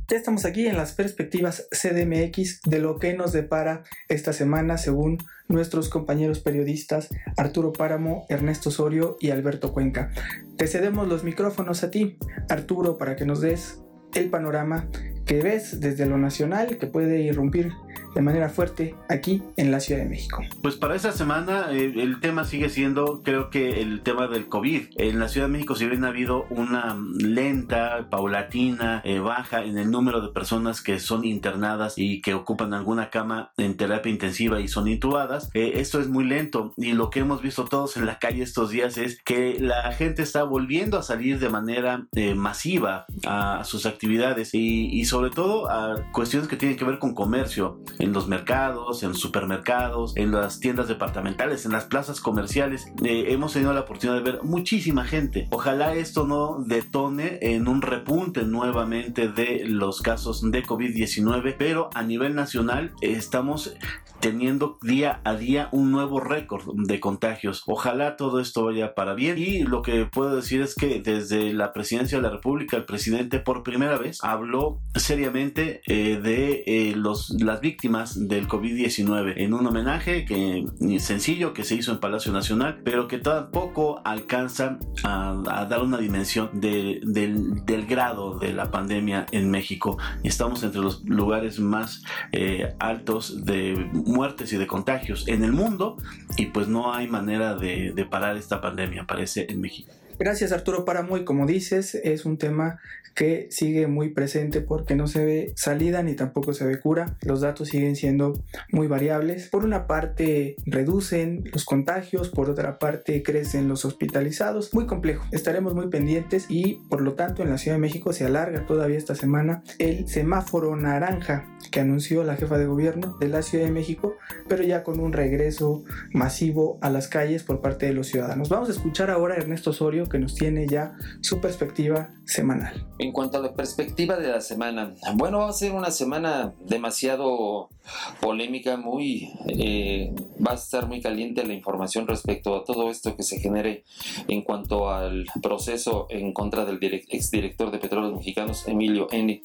Ya 0.09 0.17
estamos 0.17 0.45
aquí 0.45 0.69
en 0.69 0.77
las 0.77 0.93
perspectivas 0.93 1.67
CDMX 1.73 2.61
de 2.63 2.79
lo 2.79 3.01
que 3.01 3.15
nos 3.15 3.33
depara 3.33 3.83
esta 4.09 4.33
semana 4.33 4.79
según 4.79 5.19
nuestros 5.49 5.89
compañeros 5.89 6.39
periodistas 6.39 7.09
Arturo 7.37 7.73
Páramo, 7.73 8.25
Ernesto 8.29 8.69
Osorio 8.69 9.17
y 9.19 9.31
Alberto 9.31 9.73
Cuenca. 9.73 10.13
Te 10.57 10.69
cedemos 10.69 11.09
los 11.09 11.25
micrófonos 11.25 11.83
a 11.83 11.91
ti, 11.91 12.19
Arturo, 12.49 12.99
para 12.99 13.17
que 13.17 13.25
nos 13.25 13.41
des 13.41 13.83
el 14.15 14.31
panorama 14.31 14.89
que 15.27 15.43
ves 15.43 15.81
desde 15.81 16.07
lo 16.07 16.17
nacional 16.17 16.79
que 16.79 16.87
puede 16.87 17.21
irrumpir 17.23 17.73
de 18.17 18.23
manera 18.23 18.49
fuerte 18.49 18.95
aquí 19.11 19.43
en 19.59 19.71
la 19.71 19.79
Ciudad 19.79 20.01
de 20.01 20.09
México. 20.09 20.43
Pues 20.63 20.75
para 20.77 20.95
esta 20.95 21.13
semana 21.13 21.67
eh, 21.71 21.93
el 21.97 22.19
tema 22.21 22.45
sigue 22.45 22.71
siendo, 22.71 23.23
creo 23.23 23.51
que 23.51 23.83
el 23.83 24.01
tema 24.01 24.27
del 24.27 24.49
COVID. 24.49 24.87
En 24.97 25.19
la 25.19 25.29
Ciudad 25.29 25.49
de 25.49 25.53
México, 25.53 25.75
si 25.75 25.87
bien 25.87 26.03
ha 26.05 26.09
habido 26.09 26.47
una 26.49 26.99
lenta, 27.19 28.09
paulatina, 28.09 29.03
eh, 29.05 29.19
baja 29.19 29.65
en 29.65 29.77
el 29.77 29.91
número 29.91 30.23
de 30.23 30.33
personas 30.33 30.81
que 30.81 30.99
son 30.99 31.27
internadas 31.27 31.99
y 31.99 32.23
que 32.23 32.33
ocupan 32.33 32.73
alguna 32.73 33.11
cama 33.11 33.53
en 33.59 33.77
terapia 33.77 34.11
intensiva 34.11 34.61
y 34.61 34.69
son 34.69 34.89
intubadas, 34.89 35.51
eh, 35.53 35.73
esto 35.75 36.01
es 36.01 36.09
muy 36.09 36.25
lento 36.25 36.73
y 36.79 36.93
lo 36.93 37.11
que 37.11 37.21
hemos 37.21 37.43
visto 37.43 37.67
todos 37.67 37.99
en 37.99 38.07
la 38.07 38.19
calle 38.19 38.43
estos 38.43 38.71
días 38.71 38.97
es 38.97 39.23
que 39.23 39.59
la 39.61 39.93
gente 39.93 40.23
está 40.23 40.43
volviendo 40.43 40.99
a 40.99 41.03
salir 41.03 41.39
de 41.39 41.51
manera 41.51 42.07
masiva 42.35 43.05
a 43.27 43.63
sus 43.65 43.85
actividades 43.85 44.55
y, 44.55 44.87
y 44.87 45.05
sobre 45.05 45.16
todo 45.31 45.71
a 45.71 46.03
cuestiones 46.13 46.49
que 46.49 46.57
tienen 46.57 46.77
que 46.77 46.85
ver 46.85 46.99
con 46.99 47.15
comercio 47.15 47.81
en 47.99 48.13
los 48.13 48.29
mercados, 48.29 49.03
en 49.03 49.15
supermercados, 49.15 50.17
en 50.17 50.31
las 50.33 50.61
tiendas 50.61 50.89
departamentales, 50.89 51.65
en 51.65 51.73
las 51.73 51.85
plazas 51.85 52.21
comerciales. 52.21 52.87
Eh, 53.03 53.27
hemos 53.29 53.53
tenido 53.53 53.73
la 53.73 53.81
oportunidad 53.81 54.19
de 54.23 54.33
ver 54.33 54.43
muchísima 54.43 55.05
gente. 55.05 55.49
Ojalá 55.51 55.95
esto 55.95 56.27
no 56.27 56.63
detone 56.67 57.39
en 57.41 57.67
un 57.67 57.83
repunte 57.83 58.45
nuevamente 58.45 59.29
de 59.29 59.65
los 59.67 60.03
casos 60.03 60.43
de 60.51 60.63
COVID-19, 60.63 61.57
pero 61.59 61.91
a 61.95 62.03
nivel 62.03 62.35
nacional 62.35 62.93
estamos 63.01 63.75
teniendo 64.21 64.79
día 64.83 65.21
a 65.25 65.35
día 65.35 65.69
un 65.73 65.91
nuevo 65.91 66.21
récord 66.21 66.65
de 66.75 67.01
contagios. 67.01 67.63
Ojalá 67.67 68.17
todo 68.17 68.41
esto 68.41 68.65
vaya 68.65 68.95
para 68.95 69.15
bien 69.15 69.39
y 69.39 69.63
lo 69.63 69.83
que 69.83 70.07
puedo 70.07 70.37
decir 70.37 70.63
es 70.63 70.75
que 70.75 71.01
desde 71.01 71.53
la 71.53 71.73
presidencia 71.73 72.19
de 72.19 72.23
la 72.23 72.31
República 72.31 72.77
el 72.77 72.85
presidente 72.85 73.39
por 73.39 73.63
primera 73.63 73.99
vez 73.99 74.19
habló 74.23 74.81
seriamente 75.07 75.83
eh, 75.87 76.19
de 76.21 76.65
eh, 76.67 76.93
los, 76.97 77.31
las 77.41 77.61
víctimas 77.61 78.27
del 78.27 78.49
COVID-19 78.49 79.35
en 79.37 79.55
un 79.55 79.65
homenaje 79.65 80.25
que 80.25 80.67
sencillo 80.99 81.55
que 81.55 81.63
se 81.63 81.77
hizo 81.77 81.93
en 81.93 82.01
Palacio 82.01 82.33
Nacional 82.33 82.81
pero 82.83 83.07
que 83.07 83.19
tampoco 83.19 84.01
alcanza 84.05 84.81
a, 85.05 85.67
dar 85.71 85.83
una 85.83 85.99
dimensión 85.99 86.51
del, 86.61 87.03
del, 87.05 87.87
grado 87.87 88.41
de 88.41 88.53
la 88.53 88.73
pandemia 88.73 89.27
en 89.31 89.49
México. 89.49 89.97
Estamos 90.25 90.65
entre 90.65 90.81
los 90.81 91.05
lugares 91.05 91.61
más 91.61 92.03
eh, 92.33 92.75
altos 92.81 93.45
de 93.45 93.89
muertes 93.93 94.53
y 94.53 94.57
de 94.57 94.67
contagios 94.67 95.29
en 95.29 95.45
el 95.45 95.53
mundo 95.53 95.99
y 96.37 96.47
pues 96.47 96.67
no 96.67 96.93
hay 96.93 97.07
manera 97.07 97.55
de, 97.55 97.93
de 97.95 98.05
parar 98.07 98.37
esta 98.37 98.61
pandemia, 98.61 99.07
parece, 99.07 99.47
en 99.49 99.61
México. 99.61 99.93
Gracias 100.19 100.53
Arturo 100.53 100.85
Paramoy, 100.85 101.25
como 101.25 101.47
dices, 101.47 101.95
es 101.95 102.25
un 102.25 102.39
tema 102.39 102.79
que 103.17 103.49
sigue 103.51 103.87
muy 103.87 104.11
presente 104.11 104.61
porque 104.61 104.95
no 104.95 105.09
se 105.09 105.25
ve 105.25 105.53
salida 105.57 106.03
ni 106.03 106.15
tampoco 106.15 106.53
se 106.53 106.67
ve 106.67 106.79
cura. 106.79 107.17
Los 107.23 107.41
datos 107.41 107.69
siguen 107.69 107.97
siendo 107.97 108.35
muy 108.71 108.87
variables. 108.87 109.49
Por 109.49 109.65
una 109.65 109.87
parte 109.87 110.55
reducen 110.67 111.45
los 111.51 111.65
contagios, 111.65 112.29
por 112.29 112.51
otra 112.51 112.79
parte 112.79 113.23
crecen 113.23 113.69
los 113.69 113.87
hospitalizados. 113.87 114.73
Muy 114.75 114.87
complejo. 114.87 115.25
Estaremos 115.33 115.75
muy 115.75 115.89
pendientes 115.89 116.45
y 116.51 116.75
por 116.91 117.01
lo 117.01 117.15
tanto 117.15 117.43
en 117.43 117.49
la 117.49 117.57
Ciudad 117.57 117.77
de 117.77 117.81
México 117.81 118.13
se 118.13 118.27
alarga 118.27 118.67
todavía 118.67 118.99
esta 118.99 119.15
semana 119.15 119.63
el 119.79 120.07
semáforo 120.09 120.77
naranja 120.77 121.49
que 121.71 121.81
anunció 121.81 122.23
la 122.23 122.37
jefa 122.37 122.59
de 122.59 122.67
gobierno 122.67 123.17
de 123.19 123.29
la 123.29 123.41
Ciudad 123.41 123.65
de 123.65 123.71
México, 123.71 124.17
pero 124.47 124.63
ya 124.63 124.85
con 124.85 125.01
un 125.01 125.15
regreso 125.15 125.85
masivo 126.13 126.79
a 126.83 126.91
las 126.91 127.09
calles 127.09 127.43
por 127.45 127.63
parte 127.63 127.87
de 127.87 127.95
los 127.95 128.09
ciudadanos. 128.09 128.51
Vamos 128.51 128.69
a 128.69 128.73
escuchar 128.73 129.11
ahora 129.11 129.35
a 129.35 129.39
Ernesto 129.39 129.71
Osorio 129.71 130.06
que 130.09 130.19
nos 130.19 130.35
tiene 130.35 130.67
ya 130.67 130.97
su 131.21 131.41
perspectiva 131.41 132.11
semanal. 132.25 132.87
En 132.99 133.13
cuanto 133.13 133.39
a 133.39 133.41
la 133.41 133.55
perspectiva 133.55 134.17
de 134.17 134.29
la 134.29 134.41
semana, 134.41 134.95
bueno, 135.15 135.39
va 135.39 135.51
a 135.51 135.53
ser 135.53 135.73
una 135.73 135.91
semana 135.91 136.55
demasiado 136.67 137.71
polémica, 138.21 138.77
muy 138.77 139.31
eh, 139.49 140.15
va 140.45 140.53
a 140.53 140.55
estar 140.55 140.87
muy 140.87 141.01
caliente 141.01 141.45
la 141.47 141.55
información 141.55 142.07
respecto 142.07 142.57
a 142.57 142.65
todo 142.65 142.91
esto 142.91 143.17
que 143.17 143.23
se 143.23 143.39
genere 143.39 143.85
en 144.29 144.43
cuanto 144.43 144.91
al 144.91 145.27
proceso 145.43 146.07
en 146.11 146.33
contra 146.33 146.65
del 146.65 146.79
exdirector 146.83 147.71
de 147.71 147.79
Petróleos 147.79 148.15
Mexicanos, 148.15 148.67
Emilio 148.67 149.09
Eni. 149.11 149.43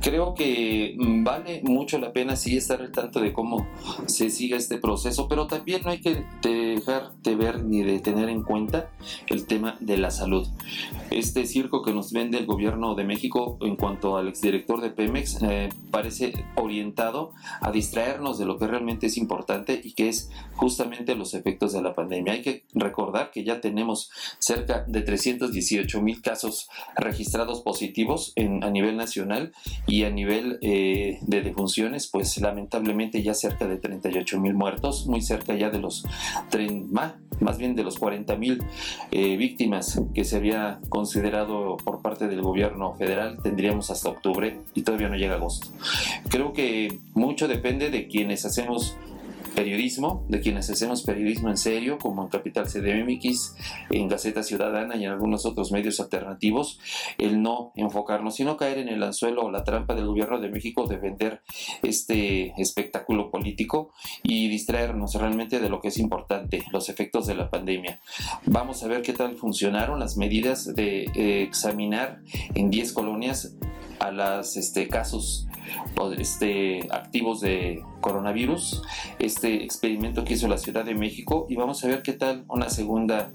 Creo 0.00 0.34
que 0.34 0.94
mm, 0.96 1.24
vale 1.24 1.62
mucho 1.62 1.98
la 1.98 2.12
pena 2.12 2.36
sí 2.36 2.56
estar 2.56 2.80
al 2.80 2.92
tanto 2.92 3.20
de 3.20 3.32
cómo 3.32 3.66
se 4.06 4.30
sigue 4.30 4.56
este 4.56 4.78
proceso, 4.78 5.28
pero 5.28 5.46
también 5.46 5.82
no 5.84 5.90
hay 5.90 6.00
que 6.00 6.24
dejar 6.42 7.12
de 7.22 7.34
ver 7.34 7.64
ni 7.64 7.82
de 7.82 7.98
tener 8.00 8.28
en 8.28 8.42
cuenta 8.42 8.90
el 9.28 9.46
tema 9.46 9.76
de 9.80 9.96
la 9.96 10.10
salud. 10.10 10.46
Este 11.10 11.46
circo 11.46 11.82
que 11.82 11.92
nos 11.92 12.12
vende 12.12 12.38
el 12.38 12.46
gobierno 12.46 12.94
de 12.94 13.04
México 13.04 13.58
en 13.60 13.76
cuanto 13.76 14.16
al 14.16 14.28
exdirector 14.28 14.80
de 14.80 14.90
Pemex 14.90 15.42
eh, 15.42 15.68
parece 15.90 16.32
orientado 16.56 17.32
a 17.60 17.70
distraernos 17.76 18.38
de 18.38 18.46
lo 18.46 18.58
que 18.58 18.66
realmente 18.66 19.06
es 19.06 19.16
importante 19.18 19.80
y 19.82 19.92
que 19.92 20.08
es 20.08 20.30
justamente 20.54 21.14
los 21.14 21.34
efectos 21.34 21.74
de 21.74 21.82
la 21.82 21.94
pandemia. 21.94 22.32
Hay 22.32 22.42
que 22.42 22.64
recordar 22.72 23.30
que 23.30 23.44
ya 23.44 23.60
tenemos 23.60 24.10
cerca 24.38 24.84
de 24.88 25.02
318 25.02 26.00
mil 26.00 26.22
casos 26.22 26.68
registrados 26.96 27.60
positivos 27.60 28.32
a 28.36 28.70
nivel 28.70 28.96
nacional 28.96 29.52
y 29.86 30.04
a 30.04 30.10
nivel 30.10 30.58
eh, 30.62 31.18
de 31.20 31.42
defunciones, 31.42 32.06
pues 32.06 32.38
lamentablemente 32.38 33.22
ya 33.22 33.34
cerca 33.34 33.68
de 33.68 33.76
38 33.76 34.40
mil 34.40 34.54
muertos, 34.54 35.06
muy 35.06 35.20
cerca 35.20 35.54
ya 35.54 35.68
de 35.70 35.78
los 35.78 36.04
más, 36.90 37.14
más 37.40 37.58
bien 37.58 37.74
de 37.74 37.82
los 37.82 37.98
40 37.98 38.36
mil 38.36 38.62
eh, 39.10 39.36
víctimas 39.36 40.00
que 40.14 40.24
se 40.24 40.36
había 40.36 40.78
considerado 40.88 41.76
por 41.76 42.00
parte 42.02 42.28
del 42.28 42.42
gobierno 42.42 42.94
federal, 42.94 43.38
tendríamos 43.42 43.90
hasta 43.90 44.08
octubre 44.08 44.58
y 44.74 44.82
todavía 44.82 45.08
no 45.08 45.16
llega 45.16 45.34
agosto. 45.34 45.68
Creo 46.28 46.52
que 46.52 47.00
mucho 47.14 47.48
depende 47.48 47.90
de 47.90 48.08
quienes 48.08 48.44
hacemos 48.44 48.96
periodismo, 49.56 50.24
de 50.28 50.40
quienes 50.40 50.68
hacemos 50.70 51.02
periodismo 51.02 51.48
en 51.48 51.56
serio, 51.56 51.98
como 51.98 52.22
en 52.22 52.28
Capital 52.28 52.66
CDMX, 52.66 53.56
en 53.90 54.06
Gaceta 54.06 54.42
Ciudadana 54.42 54.96
y 54.96 55.04
en 55.06 55.10
algunos 55.10 55.46
otros 55.46 55.72
medios 55.72 55.98
alternativos, 55.98 56.78
el 57.16 57.42
no 57.42 57.72
enfocarnos, 57.74 58.36
sino 58.36 58.58
caer 58.58 58.78
en 58.78 58.88
el 58.88 59.02
anzuelo 59.02 59.42
o 59.42 59.50
la 59.50 59.64
trampa 59.64 59.94
del 59.94 60.06
gobierno 60.06 60.38
de 60.38 60.50
México 60.50 60.86
de 60.86 60.98
vender 60.98 61.40
este 61.82 62.52
espectáculo 62.60 63.30
político 63.30 63.92
y 64.22 64.48
distraernos 64.48 65.14
realmente 65.14 65.58
de 65.58 65.70
lo 65.70 65.80
que 65.80 65.88
es 65.88 65.98
importante, 65.98 66.62
los 66.70 66.90
efectos 66.90 67.26
de 67.26 67.34
la 67.34 67.48
pandemia. 67.48 68.00
Vamos 68.44 68.82
a 68.82 68.88
ver 68.88 69.00
qué 69.00 69.14
tal 69.14 69.36
funcionaron 69.36 69.98
las 69.98 70.18
medidas 70.18 70.74
de 70.74 71.04
eh, 71.14 71.42
examinar 71.42 72.20
en 72.54 72.70
10 72.70 72.92
colonias 72.92 73.56
a 73.98 74.10
los 74.10 74.56
este, 74.56 74.88
casos 74.88 75.46
este, 76.18 76.86
activos 76.90 77.40
de 77.40 77.82
coronavirus, 78.00 78.82
este 79.18 79.64
experimento 79.64 80.24
que 80.24 80.34
hizo 80.34 80.46
la 80.46 80.58
Ciudad 80.58 80.84
de 80.84 80.94
México 80.94 81.46
y 81.48 81.56
vamos 81.56 81.82
a 81.82 81.88
ver 81.88 82.02
qué 82.02 82.12
tal 82.12 82.44
una 82.48 82.68
segunda 82.68 83.32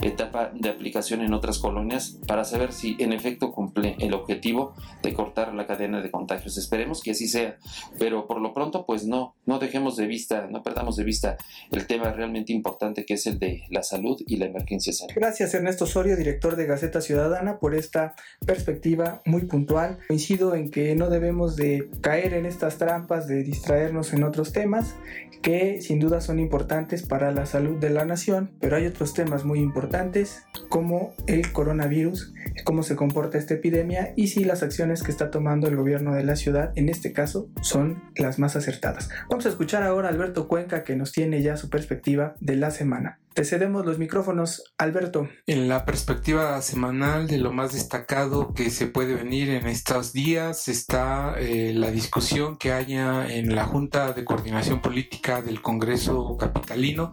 etapa 0.00 0.52
de 0.54 0.68
aplicación 0.68 1.22
en 1.22 1.32
otras 1.34 1.58
colonias 1.58 2.18
para 2.26 2.44
saber 2.44 2.72
si 2.72 2.96
en 3.00 3.12
efecto 3.12 3.52
cumple 3.52 3.96
el 3.98 4.14
objetivo 4.14 4.74
de 5.02 5.12
cortar 5.12 5.54
la 5.54 5.66
cadena 5.66 6.00
de 6.00 6.10
contagios. 6.10 6.56
Esperemos 6.56 7.02
que 7.02 7.12
así 7.12 7.26
sea, 7.26 7.58
pero 7.98 8.28
por 8.28 8.40
lo 8.40 8.54
pronto 8.54 8.86
pues 8.86 9.06
no, 9.06 9.34
no 9.46 9.58
dejemos 9.58 9.96
de 9.96 10.06
vista, 10.06 10.46
no 10.48 10.62
perdamos 10.62 10.96
de 10.96 11.04
vista 11.04 11.36
el 11.70 11.86
tema 11.86 12.12
realmente 12.12 12.52
importante 12.52 13.04
que 13.04 13.14
es 13.14 13.26
el 13.26 13.38
de 13.38 13.64
la 13.70 13.82
salud 13.82 14.22
y 14.26 14.36
la 14.36 14.46
emergencia 14.46 14.92
sanitaria. 14.92 15.26
Gracias 15.26 15.54
Ernesto 15.54 15.84
Osorio, 15.84 16.16
director 16.16 16.54
de 16.54 16.66
Gaceta 16.66 17.00
Ciudadana, 17.00 17.58
por 17.58 17.74
esta 17.74 18.14
perspectiva 18.46 19.22
muy 19.24 19.46
puntual. 19.46 19.98
Coincido 20.08 20.54
en 20.54 20.70
que 20.70 20.94
no 20.94 21.10
debemos 21.10 21.56
de 21.56 21.88
caer 22.00 22.34
en 22.34 22.46
estas 22.46 22.78
trampas 22.78 23.26
de 23.26 23.42
distraernos 23.42 24.12
en 24.12 24.24
otros 24.24 24.52
temas 24.52 24.94
que 25.42 25.82
sin 25.82 25.98
duda 25.98 26.20
son 26.20 26.38
importantes 26.38 27.02
para 27.02 27.32
la 27.32 27.46
salud 27.46 27.78
de 27.78 27.90
la 27.90 28.04
nación, 28.04 28.52
pero 28.60 28.76
hay 28.76 28.86
otros 28.86 29.12
temas 29.12 29.44
muy 29.44 29.58
importantes 29.58 30.44
como 30.68 31.12
el 31.26 31.52
coronavirus, 31.52 32.32
cómo 32.64 32.82
se 32.82 32.96
comporta 32.96 33.38
esta 33.38 33.54
epidemia 33.54 34.14
y 34.16 34.28
si 34.28 34.44
las 34.44 34.62
acciones 34.62 35.02
que 35.02 35.10
está 35.10 35.30
tomando 35.30 35.66
el 35.66 35.76
gobierno 35.76 36.14
de 36.14 36.22
la 36.22 36.36
ciudad 36.36 36.72
en 36.76 36.88
este 36.88 37.12
caso 37.12 37.48
son 37.60 38.02
las 38.16 38.38
más 38.38 38.56
acertadas. 38.56 39.10
Vamos 39.28 39.44
a 39.46 39.48
escuchar 39.48 39.82
ahora 39.82 40.08
a 40.08 40.12
Alberto 40.12 40.46
Cuenca 40.46 40.84
que 40.84 40.96
nos 40.96 41.12
tiene 41.12 41.42
ya 41.42 41.56
su 41.56 41.68
perspectiva 41.68 42.36
de 42.40 42.56
la 42.56 42.70
semana. 42.70 43.18
Te 43.34 43.46
cedemos 43.46 43.86
los 43.86 43.98
micrófonos, 43.98 44.74
Alberto. 44.76 45.26
En 45.46 45.66
la 45.66 45.86
perspectiva 45.86 46.60
semanal 46.60 47.28
de 47.28 47.38
lo 47.38 47.50
más 47.50 47.72
destacado 47.72 48.52
que 48.52 48.68
se 48.68 48.86
puede 48.86 49.14
venir 49.14 49.48
en 49.48 49.66
estos 49.66 50.12
días 50.12 50.68
está 50.68 51.36
eh, 51.38 51.72
la 51.74 51.90
discusión 51.90 52.58
que 52.58 52.72
haya 52.72 53.26
en 53.32 53.54
la 53.54 53.64
Junta 53.64 54.12
de 54.12 54.26
Coordinación 54.26 54.82
Política 54.82 55.40
del 55.40 55.62
Congreso 55.62 56.36
Capitalino 56.36 57.12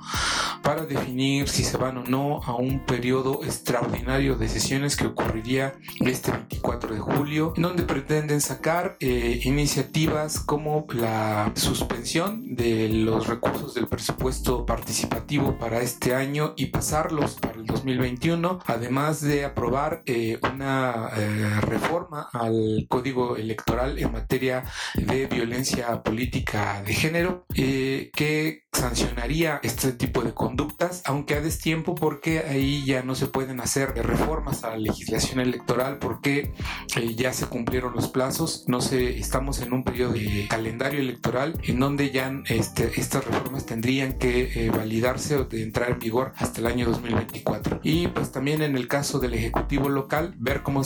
para 0.62 0.86
definir 0.86 1.48
si 1.48 1.64
se 1.64 1.78
van 1.78 1.98
o 2.00 2.04
no 2.04 2.44
a 2.44 2.54
un 2.54 2.86
periodo 2.86 3.40
extraordinario 3.46 4.36
de 4.36 4.50
sesiones 4.50 4.98
que 4.98 5.08
ocurriría 5.08 5.74
este 6.02 6.32
24 6.32 6.96
de 6.96 7.00
julio, 7.00 7.54
en 7.56 7.64
donde 7.64 7.84
pretenden 7.84 8.42
sacar 8.42 8.98
eh, 9.00 9.40
iniciativas 9.46 10.42
como 10.42 10.86
la 10.92 11.54
suspensión 11.56 12.56
de 12.56 12.90
los 12.90 13.28
recursos 13.28 13.74
del 13.74 13.88
presupuesto 13.88 14.66
participativo 14.66 15.58
para 15.58 15.82
este 15.82 16.09
este 16.10 16.15
año 16.15 16.56
y 16.58 16.65
pasarlos 16.67 17.36
para 17.36 17.54
el 17.54 17.67
2021, 17.67 18.62
además 18.65 19.22
de 19.22 19.45
aprobar 19.45 20.02
eh, 20.08 20.39
una 20.52 21.12
eh, 21.15 21.62
reforma 21.62 22.30
al 22.34 22.88
código 22.89 23.38
electoral 23.38 24.00
en 24.00 24.12
materia 24.12 24.63
de 24.95 25.28
violencia 25.28 26.02
política 26.02 26.82
de 26.82 26.93
género. 26.95 27.45
Eh, 27.54 27.88
que, 28.00 28.12
que 28.12 28.64
sancionaría 28.72 29.60
este 29.64 29.92
tipo 29.92 30.22
de 30.22 30.34
conductas, 30.34 31.02
aunque 31.06 31.36
a 31.36 31.42
destiempo 31.42 31.96
porque 31.96 32.40
ahí 32.40 32.86
ya 32.86 33.04
no 33.04 33.16
se 33.16 33.28
pueden 33.28 33.60
hacer 33.60 33.94
reformas 33.96 34.64
a 34.64 34.72
la 34.72 34.78
legislación 34.78 35.40
electoral 35.40 35.98
porque 35.98 36.54
eh, 36.96 37.16
ya 37.16 37.34
se 37.34 37.48
cumplieron 37.48 37.94
los 37.94 38.08
plazos, 38.10 38.66
no 38.68 38.80
sé, 38.82 39.18
estamos 39.18 39.62
en 39.62 39.74
un 39.74 39.84
periodo 39.84 40.14
de 40.14 40.48
calendario 40.50 41.00
electoral 41.00 41.60
en 41.64 41.80
donde 41.80 42.12
ya 42.12 42.32
este, 42.48 43.00
estas 43.00 43.26
reformas 43.26 43.66
tendrían 43.66 44.14
que 44.14 44.52
eh, 44.54 44.70
validarse 44.70 45.36
o 45.36 45.46
de 45.46 45.64
entrar 45.64 45.92
en 45.92 46.00
vigor 46.00 46.34
hasta 46.38 46.62
el 46.62 46.68
año 46.68 46.86
2024. 46.86 47.82
Y 47.84 48.08
pues 48.08 48.32
también 48.32 48.62
en 48.62 48.78
el 48.78 48.88
caso 48.88 49.20
del 49.20 49.34
Ejecutivo 49.34 49.90
local, 49.90 50.36
ver 50.38 50.64
cómo 50.64 50.84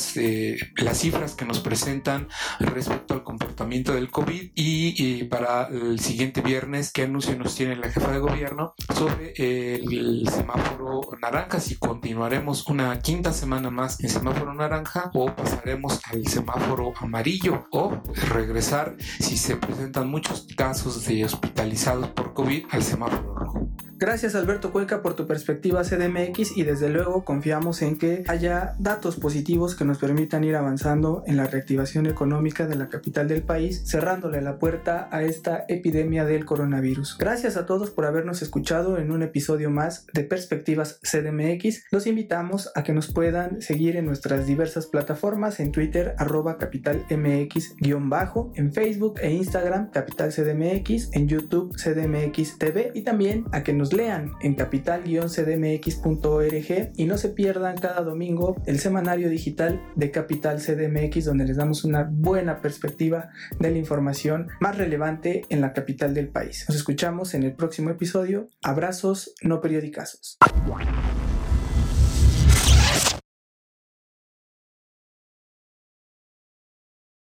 las 0.78 0.98
cifras 0.98 1.36
que 1.36 1.46
nos 1.46 1.60
presentan 1.60 2.28
respecto 2.60 3.14
al 3.14 3.24
comportamiento 3.24 3.94
del 3.94 4.10
COVID 4.10 4.52
y, 4.56 4.96
y 4.98 5.24
para 5.26 5.68
el 5.68 6.00
siguiente 6.00 6.42
viernes 6.42 6.92
anuncio 7.04 7.36
nos 7.38 7.56
tiene 7.56 7.76
la 7.76 7.90
jefa 7.90 8.12
de 8.12 8.20
gobierno 8.20 8.74
sobre 8.96 9.34
el 9.38 10.28
semáforo 10.30 11.02
naranja, 11.22 11.60
si 11.60 11.76
continuaremos 11.76 12.68
una 12.68 13.00
quinta 13.00 13.34
semana 13.34 13.70
más 13.70 14.00
en 14.04 14.10
semáforo 14.10 14.54
naranja 14.54 15.12
o 15.14 15.34
pasaremos 15.34 16.00
al 16.12 16.26
semáforo 16.28 16.94
amarillo 17.00 17.66
o 17.72 18.02
regresar 18.30 18.96
si 19.20 19.38
se 19.38 19.56
presentan 19.56 20.10
muchos 20.10 20.48
casos 20.56 21.06
de 21.06 21.26
hospitalizados 21.26 22.08
por 22.10 22.34
COVID 22.34 22.66
al 22.72 22.84
semáforo. 22.84 23.33
Gracias 24.04 24.36
Alberto 24.36 24.74
Cuenca 24.74 25.02
por 25.02 25.14
tu 25.14 25.28
perspectiva 25.28 25.84
CDMX 25.84 26.58
y 26.58 26.64
desde 26.64 26.90
luego 26.90 27.24
confiamos 27.24 27.82
en 27.82 27.98
que 27.98 28.26
haya 28.28 28.76
datos 28.78 29.16
positivos 29.16 29.76
que 29.76 29.86
nos 29.86 29.98
permitan 29.98 30.44
ir 30.44 30.58
avanzando 30.58 31.24
en 31.26 31.38
la 31.38 31.48
reactivación 31.48 32.06
económica 32.08 32.68
de 32.68 32.76
la 32.76 32.90
capital 32.90 33.30
del 33.30 33.44
país, 33.44 33.82
cerrándole 33.86 34.42
la 34.42 34.60
puerta 34.60 35.08
a 35.10 35.24
esta 35.24 35.64
epidemia 35.70 36.26
del 36.26 36.44
coronavirus. 36.44 37.18
Gracias 37.18 37.56
a 37.56 37.66
todos 37.66 37.92
por 37.92 38.06
habernos 38.06 38.42
escuchado 38.42 38.98
en 38.98 39.10
un 39.10 39.24
episodio 39.24 39.70
más 39.70 40.06
de 40.12 40.26
Perspectivas 40.26 41.00
CDMX. 41.02 41.86
Los 41.90 42.06
invitamos 42.06 42.74
a 42.76 42.84
que 42.84 42.92
nos 42.92 43.10
puedan 43.10 43.62
seguir 43.62 43.96
en 43.96 44.06
nuestras 44.06 44.46
diversas 44.46 44.86
plataformas 44.86 45.62
en 45.62 45.72
Twitter 45.72 46.14
arroba 46.18 46.58
capitalmx-bajo, 46.58 48.52
en 48.56 48.74
Facebook 48.74 49.22
e 49.22 49.32
Instagram 49.32 49.92
Capital 49.92 50.34
CDMX, 50.34 51.10
en 51.14 51.30
YouTube 51.30 51.74
CDMX 51.78 52.58
TV 52.58 52.92
y 52.94 53.04
también 53.04 53.46
a 53.54 53.64
que 53.64 53.72
lean 53.94 54.34
en 54.42 54.56
capital-cdmx.org 54.56 56.92
y 56.96 57.06
no 57.06 57.18
se 57.18 57.30
pierdan 57.30 57.78
cada 57.78 58.02
domingo 58.02 58.56
el 58.66 58.80
semanario 58.80 59.30
digital 59.30 59.82
de 59.96 60.12
Capital 60.12 60.60
CDMX 60.60 61.26
donde 61.26 61.46
les 61.46 61.58
damos 61.58 61.84
una 61.84 62.10
buena 62.12 62.62
perspectiva 62.62 63.30
de 63.60 63.72
la 63.72 63.78
información 63.78 64.48
más 64.60 64.78
relevante 64.78 65.44
en 65.50 65.62
la 65.62 65.74
capital 65.74 66.14
del 66.14 66.30
país. 66.30 66.66
Nos 66.68 66.78
escuchamos 66.78 67.34
en 67.34 67.44
el 67.44 67.54
próximo 67.54 67.90
episodio. 67.90 68.50
Abrazos 68.62 69.34
no 69.42 69.62
periodicazos. 69.62 70.38